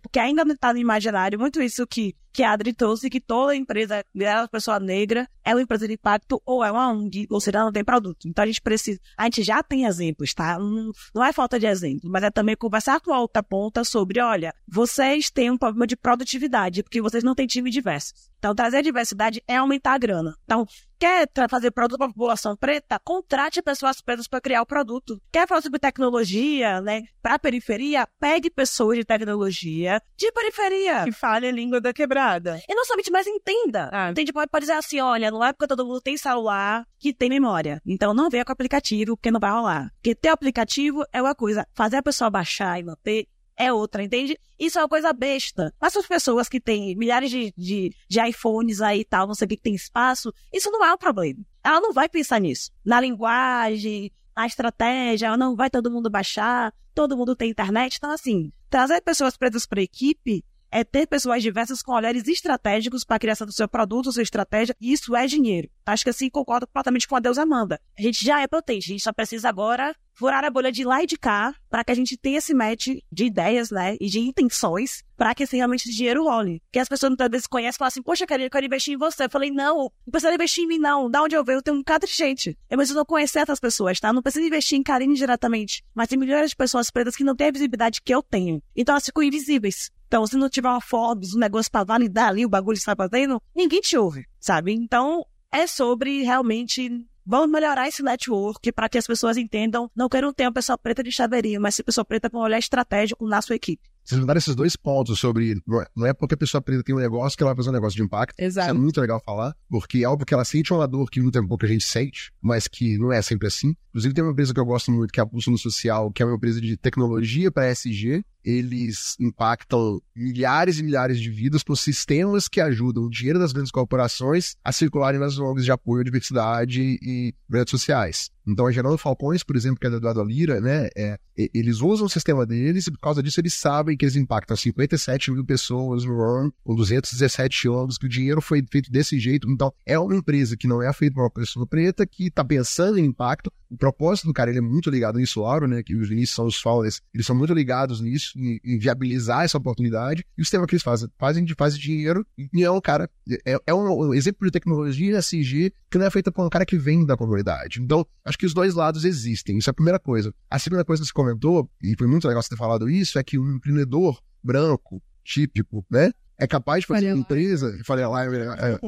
Porque 0.00 0.18
ainda 0.18 0.42
está 0.52 0.72
no 0.72 0.78
imaginário 0.78 1.38
muito 1.38 1.60
isso 1.60 1.86
que, 1.86 2.14
que 2.32 2.42
a 2.42 2.52
Adri 2.52 2.72
trouxe, 2.72 3.10
que 3.10 3.20
toda 3.20 3.56
empresa, 3.56 4.04
uma 4.14 4.48
pessoa 4.48 4.78
negra, 4.78 5.28
é 5.44 5.54
uma 5.54 5.62
empresa 5.62 5.86
de 5.86 5.94
impacto 5.94 6.40
ou 6.46 6.64
é 6.64 6.70
uma 6.70 6.90
ONG, 6.90 7.26
ou 7.30 7.40
seja, 7.40 7.58
não 7.58 7.72
tem 7.72 7.84
produto. 7.84 8.28
Então 8.28 8.44
a 8.44 8.46
gente 8.46 8.60
precisa, 8.60 9.00
a 9.16 9.24
gente 9.24 9.42
já 9.42 9.62
tem 9.62 9.84
exemplos, 9.84 10.32
tá? 10.32 10.58
Não, 10.58 10.92
não 11.14 11.24
é 11.24 11.32
falta 11.32 11.58
de 11.58 11.66
exemplo, 11.66 12.08
mas 12.10 12.22
é 12.22 12.30
também 12.30 12.56
conversar 12.56 13.00
com 13.00 13.12
a 13.12 13.20
outra 13.20 13.42
ponta 13.42 13.84
sobre, 13.84 14.20
olha, 14.20 14.54
vocês 14.66 15.30
têm 15.30 15.50
um 15.50 15.58
problema 15.58 15.86
de 15.86 15.96
produtividade, 15.96 16.82
porque 16.82 17.02
vocês 17.02 17.24
não 17.24 17.34
têm 17.34 17.46
time 17.46 17.70
diversos. 17.70 18.30
Então 18.38 18.54
trazer 18.54 18.82
diversidade 18.82 19.42
é 19.48 19.56
aumentar 19.56 19.94
a 19.94 19.98
grana. 19.98 20.36
Então, 20.44 20.66
quer 20.98 21.28
fazer 21.48 21.70
produto 21.70 21.98
para 21.98 22.06
a 22.06 22.12
população 22.12 22.56
preta? 22.56 22.98
Contrate 23.02 23.62
pessoas 23.62 24.00
pretas 24.00 24.28
para 24.28 24.40
criar 24.40 24.62
o 24.62 24.66
produto. 24.66 25.20
Quer 25.32 25.48
falar 25.48 25.62
sobre 25.62 25.78
tecnologia, 25.78 26.80
né? 26.80 27.02
Para 27.22 27.34
a 27.34 27.38
periferia, 27.38 28.06
pegue 28.20 28.50
pessoas 28.50 28.98
de 28.98 29.04
tecnologia 29.04 29.63
tecnologia 29.64 30.02
de 30.16 30.32
periferia. 30.32 31.04
Que 31.04 31.12
fale 31.12 31.48
a 31.48 31.52
língua 31.52 31.80
da 31.80 31.92
quebrada. 31.92 32.60
E 32.68 32.74
não 32.74 32.84
somente, 32.84 33.10
mas 33.10 33.26
entenda. 33.26 33.90
Ah. 33.92 34.10
Entende? 34.10 34.32
Pode, 34.32 34.50
pode 34.50 34.64
dizer 34.64 34.74
assim, 34.74 35.00
olha, 35.00 35.30
não 35.30 35.42
é 35.42 35.52
porque 35.52 35.66
todo 35.66 35.86
mundo 35.86 36.00
tem 36.00 36.16
celular 36.16 36.86
que 36.98 37.12
tem 37.12 37.28
memória. 37.28 37.80
Então 37.86 38.12
não 38.14 38.30
venha 38.30 38.44
com 38.44 38.52
aplicativo, 38.52 39.16
porque 39.16 39.30
não 39.30 39.40
vai 39.40 39.50
rolar. 39.50 39.90
Porque 39.94 40.14
ter 40.14 40.28
aplicativo 40.28 41.04
é 41.12 41.20
uma 41.20 41.34
coisa, 41.34 41.66
fazer 41.74 41.96
a 41.96 42.02
pessoa 42.02 42.30
baixar 42.30 42.78
e 42.78 42.84
manter 42.84 43.28
é 43.56 43.72
outra, 43.72 44.02
entende? 44.02 44.36
Isso 44.58 44.78
é 44.78 44.82
uma 44.82 44.88
coisa 44.88 45.12
besta. 45.12 45.72
Mas 45.80 45.96
as 45.96 46.06
pessoas 46.06 46.48
que 46.48 46.60
têm 46.60 46.96
milhares 46.96 47.30
de, 47.30 47.54
de, 47.56 47.94
de 48.08 48.28
iPhones 48.28 48.80
aí 48.80 49.00
e 49.00 49.04
tal, 49.04 49.28
não 49.28 49.34
sei 49.34 49.46
o 49.46 49.48
que, 49.48 49.56
que 49.56 49.62
tem 49.62 49.74
espaço, 49.74 50.32
isso 50.52 50.70
não 50.72 50.84
é 50.84 50.92
um 50.92 50.98
problema. 50.98 51.38
Ela 51.62 51.80
não 51.80 51.92
vai 51.92 52.08
pensar 52.08 52.40
nisso. 52.40 52.72
Na 52.84 53.00
linguagem, 53.00 54.10
na 54.36 54.46
estratégia, 54.46 55.36
não 55.36 55.54
vai 55.54 55.70
todo 55.70 55.90
mundo 55.90 56.10
baixar, 56.10 56.72
todo 56.94 57.16
mundo 57.16 57.36
tem 57.36 57.50
internet. 57.50 57.96
Então, 57.96 58.10
assim, 58.10 58.52
trazer 58.74 59.00
pessoas 59.02 59.36
pretas 59.36 59.66
para 59.66 59.78
a 59.78 59.84
equipe 59.84 60.44
é 60.68 60.82
ter 60.82 61.06
pessoas 61.06 61.40
diversas 61.40 61.80
com 61.80 61.92
olhares 61.92 62.26
estratégicos 62.26 63.04
para 63.04 63.14
a 63.14 63.20
criação 63.20 63.46
do 63.46 63.52
seu 63.52 63.68
produto, 63.68 64.10
sua 64.10 64.24
estratégia, 64.24 64.74
e 64.80 64.92
isso 64.92 65.14
é 65.14 65.28
dinheiro. 65.28 65.70
Acho 65.86 66.02
que 66.02 66.10
assim 66.10 66.28
concordo 66.28 66.66
completamente 66.66 67.06
com 67.06 67.14
a 67.14 67.20
Deus 67.20 67.38
Amanda. 67.38 67.80
A 67.96 68.02
gente 68.02 68.24
já 68.24 68.42
é 68.42 68.48
potente, 68.48 68.86
a 68.86 68.92
gente 68.94 69.04
só 69.04 69.12
precisa 69.12 69.48
agora 69.48 69.94
furar 70.14 70.44
a 70.44 70.50
bolha 70.50 70.72
de 70.72 70.84
lá 70.84 71.02
e 71.02 71.06
de 71.06 71.18
cá 71.18 71.54
para 71.68 71.84
que 71.84 71.92
a 71.92 71.94
gente 71.94 72.16
tenha 72.16 72.38
esse 72.38 72.54
match 72.54 72.88
de 73.10 73.24
ideias, 73.24 73.70
né, 73.70 73.96
e 74.00 74.08
de 74.08 74.20
intenções 74.20 75.04
para 75.16 75.34
que 75.34 75.42
assim, 75.44 75.56
realmente 75.56 75.88
esse 75.88 75.96
dinheiro 75.96 76.24
role. 76.24 76.62
Que 76.72 76.78
as 76.78 76.88
pessoas 76.88 77.10
muitas 77.10 77.28
vezes 77.28 77.46
conhecem 77.46 77.76
e 77.76 77.78
falam 77.78 77.88
assim, 77.88 78.02
poxa, 78.02 78.26
queria 78.26 78.46
eu 78.46 78.50
quero 78.50 78.66
investir 78.66 78.94
em 78.94 78.96
você. 78.96 79.24
Eu 79.24 79.30
falei, 79.30 79.50
não, 79.50 79.76
não 79.76 80.10
precisa 80.10 80.34
investir 80.34 80.64
em 80.64 80.66
mim, 80.66 80.78
não. 80.78 81.10
Da 81.10 81.22
onde 81.22 81.34
eu 81.34 81.44
venho, 81.44 81.58
eu 81.58 81.62
tenho 81.62 81.76
um 81.76 81.80
bocado 81.80 82.06
de 82.06 82.12
gente. 82.12 82.56
Eu 82.68 82.76
preciso 82.76 83.04
conhecer 83.04 83.40
essas 83.40 83.60
pessoas, 83.60 84.00
tá? 84.00 84.12
Não 84.12 84.22
precisa 84.22 84.46
investir 84.46 84.78
em 84.78 84.82
Karine 84.82 85.14
diretamente. 85.14 85.84
Mas 85.94 86.08
tem 86.08 86.18
milhares 86.18 86.50
de 86.50 86.56
pessoas 86.56 86.90
pretas 86.90 87.16
que 87.16 87.24
não 87.24 87.36
têm 87.36 87.48
a 87.48 87.52
visibilidade 87.52 88.02
que 88.02 88.14
eu 88.14 88.22
tenho. 88.22 88.62
Então 88.74 88.94
elas 88.94 89.04
ficam 89.04 89.22
invisíveis. 89.22 89.90
Então, 90.06 90.26
se 90.26 90.36
não 90.36 90.48
tiver 90.48 90.68
uma 90.68 90.80
Forbes, 90.80 91.34
um 91.34 91.38
negócio 91.38 91.70
para 91.70 91.84
validar 91.84 92.28
ali 92.28 92.44
o 92.44 92.48
bagulho 92.48 92.76
que 92.76 92.80
está 92.80 92.94
fazendo, 92.94 93.42
ninguém 93.54 93.80
te 93.80 93.96
ouve, 93.96 94.24
sabe? 94.38 94.72
Então, 94.72 95.26
é 95.50 95.66
sobre 95.66 96.22
realmente 96.22 97.04
Vamos 97.26 97.50
melhorar 97.50 97.88
esse 97.88 98.02
network 98.02 98.70
para 98.72 98.88
que 98.88 98.98
as 98.98 99.06
pessoas 99.06 99.38
entendam. 99.38 99.90
Não 99.96 100.10
quero 100.10 100.32
ter 100.32 100.44
uma 100.44 100.52
pessoa 100.52 100.76
preta 100.76 101.02
de 101.02 101.10
chaveirinho, 101.10 101.60
mas 101.60 101.78
uma 101.78 101.84
pessoa 101.84 102.04
preta 102.04 102.28
com 102.28 102.38
um 102.38 102.42
olhar 102.42 102.58
estratégico 102.58 103.26
na 103.26 103.40
sua 103.40 103.56
equipe. 103.56 103.82
Vocês 104.04 104.20
mandaram 104.20 104.36
esses 104.36 104.54
dois 104.54 104.76
pontos 104.76 105.18
sobre. 105.18 105.58
Não 105.96 106.04
é 106.04 106.12
porque 106.12 106.34
a 106.34 106.36
pessoa 106.36 106.60
preta 106.60 106.82
tem 106.82 106.94
um 106.94 106.98
negócio 106.98 107.34
que 107.38 107.42
ela 107.42 107.54
vai 107.54 107.56
fazer 107.56 107.70
um 107.70 107.72
negócio 107.72 107.96
de 107.96 108.02
impacto. 108.02 108.38
Exato. 108.38 108.68
Isso 108.68 108.76
é 108.76 108.78
muito 108.78 109.00
legal 109.00 109.18
falar, 109.24 109.56
porque 109.70 110.04
é 110.04 110.06
óbvio 110.06 110.26
que 110.26 110.34
ela 110.34 110.44
sente 110.44 110.74
uma 110.74 110.86
dor 110.86 111.08
que 111.08 111.18
muito 111.18 111.32
tempo 111.32 111.56
que 111.56 111.64
a 111.64 111.68
gente 111.70 111.84
sente, 111.84 112.30
mas 112.42 112.68
que 112.68 112.98
não 112.98 113.10
é 113.10 113.22
sempre 113.22 113.48
assim. 113.48 113.74
Inclusive, 113.88 114.12
tem 114.12 114.22
uma 114.22 114.32
empresa 114.32 114.52
que 114.52 114.60
eu 114.60 114.66
gosto 114.66 114.92
muito, 114.92 115.10
que 115.10 115.18
é 115.18 115.22
a 115.22 115.26
Pulso 115.26 115.50
no 115.50 115.56
Social, 115.56 116.12
que 116.12 116.22
é 116.22 116.26
uma 116.26 116.36
empresa 116.36 116.60
de 116.60 116.76
tecnologia 116.76 117.50
para 117.50 117.70
SG, 117.70 118.22
eles 118.44 119.16
impactam 119.18 120.00
milhares 120.14 120.78
e 120.78 120.82
milhares 120.82 121.18
de 121.18 121.30
vidas 121.30 121.62
por 121.62 121.76
sistemas 121.76 122.48
que 122.48 122.60
ajudam 122.60 123.04
o 123.04 123.10
dinheiro 123.10 123.38
das 123.38 123.52
grandes 123.52 123.72
corporações 123.72 124.56
a 124.62 124.72
circularem 124.72 125.18
nas 125.18 125.38
ONGs 125.38 125.64
de 125.64 125.72
apoio 125.72 126.02
à 126.02 126.04
diversidade 126.04 126.98
e 127.02 127.34
redes 127.50 127.70
sociais. 127.70 128.30
Então, 128.46 128.66
a 128.66 128.72
Geraldo 128.72 128.98
Falcões, 128.98 129.42
por 129.42 129.56
exemplo, 129.56 129.80
que 129.80 129.86
é 129.86 129.90
do 129.90 129.96
Eduardo 129.96 130.22
Lira, 130.22 130.60
né, 130.60 130.88
é, 130.94 131.18
eles 131.36 131.80
usam 131.80 132.06
o 132.06 132.10
sistema 132.10 132.44
deles 132.44 132.86
e 132.86 132.90
por 132.90 132.98
causa 132.98 133.22
disso 133.22 133.40
eles 133.40 133.54
sabem 133.54 133.96
que 133.96 134.04
eles 134.04 134.16
impactam 134.16 134.54
57 134.54 135.30
mil 135.30 135.44
pessoas 135.44 136.04
no 136.04 136.20
ano, 136.20 136.52
com 136.62 136.74
217 136.74 137.68
anos, 137.68 137.96
que 137.96 138.04
o 138.04 138.08
dinheiro 138.08 138.42
foi 138.42 138.62
feito 138.70 138.90
desse 138.90 139.18
jeito. 139.18 139.50
Então, 139.50 139.72
é 139.86 139.98
uma 139.98 140.14
empresa 140.14 140.56
que 140.56 140.66
não 140.66 140.82
é 140.82 140.92
feita 140.92 141.14
por 141.14 141.22
uma 141.22 141.30
pessoa 141.30 141.66
preta, 141.66 142.06
que 142.06 142.26
está 142.26 142.44
pensando 142.44 142.98
em 142.98 143.06
impacto. 143.06 143.50
O 143.70 143.78
propósito 143.78 144.26
do 144.26 144.34
cara, 144.34 144.50
ele 144.50 144.58
é 144.58 144.62
muito 144.62 144.90
ligado 144.90 145.18
nisso, 145.18 145.40
Lauro, 145.40 145.66
né, 145.66 145.82
que 145.82 145.96
os 145.96 146.10
inícios 146.10 146.36
são 146.36 146.46
os 146.46 146.60
founders, 146.60 147.00
eles 147.14 147.26
são 147.26 147.34
muito 147.34 147.54
ligados 147.54 148.00
nisso, 148.00 148.33
em, 148.36 148.78
viabilizar 148.78 149.44
essa 149.44 149.58
oportunidade. 149.58 150.24
E 150.36 150.42
o 150.42 150.44
sistema 150.44 150.66
que 150.66 150.74
eles 150.74 150.82
fazem, 150.82 151.08
fazem 151.18 151.44
de 151.44 151.54
faz 151.54 151.78
dinheiro 151.78 152.26
e 152.52 152.64
é 152.64 152.70
um 152.70 152.80
cara, 152.80 153.08
é, 153.46 153.56
é 153.66 153.74
um, 153.74 154.08
um 154.08 154.14
exemplo 154.14 154.46
de 154.46 154.52
tecnologia 154.52 155.18
SG 155.18 155.72
que 155.90 155.98
não 155.98 156.06
é 156.06 156.10
feita 156.10 156.32
por 156.32 156.44
um 156.44 156.48
cara 156.48 156.66
que 156.66 156.76
vem 156.76 157.04
da 157.04 157.16
comunidade. 157.16 157.80
Então, 157.80 158.06
acho 158.24 158.38
que 158.38 158.46
os 158.46 158.54
dois 158.54 158.74
lados 158.74 159.04
existem. 159.04 159.58
Isso 159.58 159.70
é 159.70 159.72
a 159.72 159.74
primeira 159.74 159.98
coisa. 159.98 160.34
A 160.50 160.58
segunda 160.58 160.84
coisa 160.84 161.02
que 161.02 161.06
você 161.08 161.12
comentou, 161.12 161.70
e 161.82 161.94
foi 161.96 162.06
muito 162.06 162.26
legal 162.26 162.42
você 162.42 162.50
ter 162.50 162.56
falado 162.56 162.88
isso, 162.90 163.18
é 163.18 163.22
que 163.22 163.38
o 163.38 163.56
empreendedor 163.56 164.20
branco, 164.42 165.02
típico, 165.24 165.84
né? 165.90 166.12
É 166.36 166.46
capaz 166.46 166.80
de 166.80 166.86
fazer 166.86 167.12
uma 167.12 167.20
empresa. 167.20 167.78
Falei 167.84 168.04
lá, 168.04 168.24
é, 168.24 168.78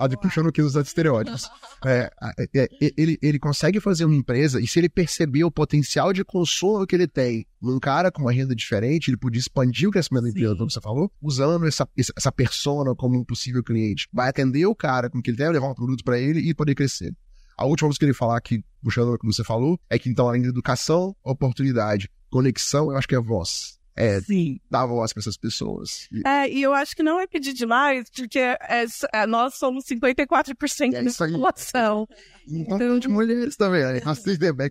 a 0.00 0.08
de 0.08 0.16
puxando 0.16 0.48
aqui 0.48 0.62
os 0.62 0.74
estereótipos. 0.74 1.48
É, 1.82 2.10
é, 2.38 2.48
é, 2.54 2.68
ele, 2.94 3.18
ele 3.22 3.38
consegue 3.38 3.80
fazer 3.80 4.04
uma 4.04 4.14
empresa, 4.14 4.60
e 4.60 4.66
se 4.66 4.78
ele 4.78 4.88
perceber 4.90 5.44
o 5.44 5.50
potencial 5.50 6.12
de 6.12 6.22
consumo 6.22 6.86
que 6.86 6.94
ele 6.94 7.08
tem 7.08 7.46
num 7.58 7.80
cara 7.80 8.12
com 8.12 8.20
uma 8.20 8.30
renda 8.30 8.54
diferente, 8.54 9.08
ele 9.08 9.16
podia 9.16 9.40
expandir 9.40 9.88
o 9.88 9.90
crescimento 9.90 10.24
da 10.24 10.28
empresa, 10.28 10.54
como 10.56 10.70
você 10.70 10.78
falou, 10.78 11.10
usando 11.22 11.66
essa, 11.66 11.88
essa 11.96 12.30
persona 12.30 12.94
como 12.94 13.18
um 13.18 13.24
possível 13.24 13.64
cliente. 13.64 14.06
Vai 14.12 14.28
atender 14.28 14.66
o 14.66 14.74
cara 14.74 15.08
com 15.08 15.22
que 15.22 15.30
ele 15.30 15.38
deve 15.38 15.52
levar 15.52 15.70
um 15.70 15.74
produto 15.74 16.04
para 16.04 16.18
ele 16.18 16.40
e 16.40 16.52
poder 16.52 16.74
crescer. 16.74 17.16
A 17.56 17.64
última 17.64 17.88
coisa 17.88 17.98
que 17.98 18.04
ele 18.04 18.12
falar 18.12 18.36
aqui, 18.36 18.62
puxando 18.82 19.14
o 19.14 19.18
que 19.18 19.26
você 19.26 19.42
falou, 19.42 19.80
é 19.88 19.98
que 19.98 20.10
então, 20.10 20.28
além 20.28 20.42
de 20.42 20.48
educação, 20.48 21.16
oportunidade, 21.24 22.10
conexão, 22.28 22.90
eu 22.90 22.98
acho 22.98 23.08
que 23.08 23.14
é 23.14 23.20
voz. 23.20 23.79
É, 23.96 24.20
Sim. 24.20 24.58
dar 24.70 24.86
voz 24.86 25.12
para 25.12 25.20
essas 25.20 25.36
pessoas. 25.36 26.08
É, 26.24 26.48
e 26.48 26.62
eu 26.62 26.72
acho 26.72 26.94
que 26.94 27.02
não 27.02 27.20
é 27.20 27.26
pedir 27.26 27.52
demais, 27.52 28.08
porque 28.10 28.38
é, 28.38 28.86
é, 29.12 29.26
nós 29.26 29.54
somos 29.54 29.84
54% 29.84 30.94
é 30.94 31.02
da 31.02 31.12
população. 31.12 32.06
Então, 32.48 32.76
então, 32.76 32.98
de 32.98 33.08
mulheres 33.08 33.56
também, 33.56 33.82
né? 33.82 34.00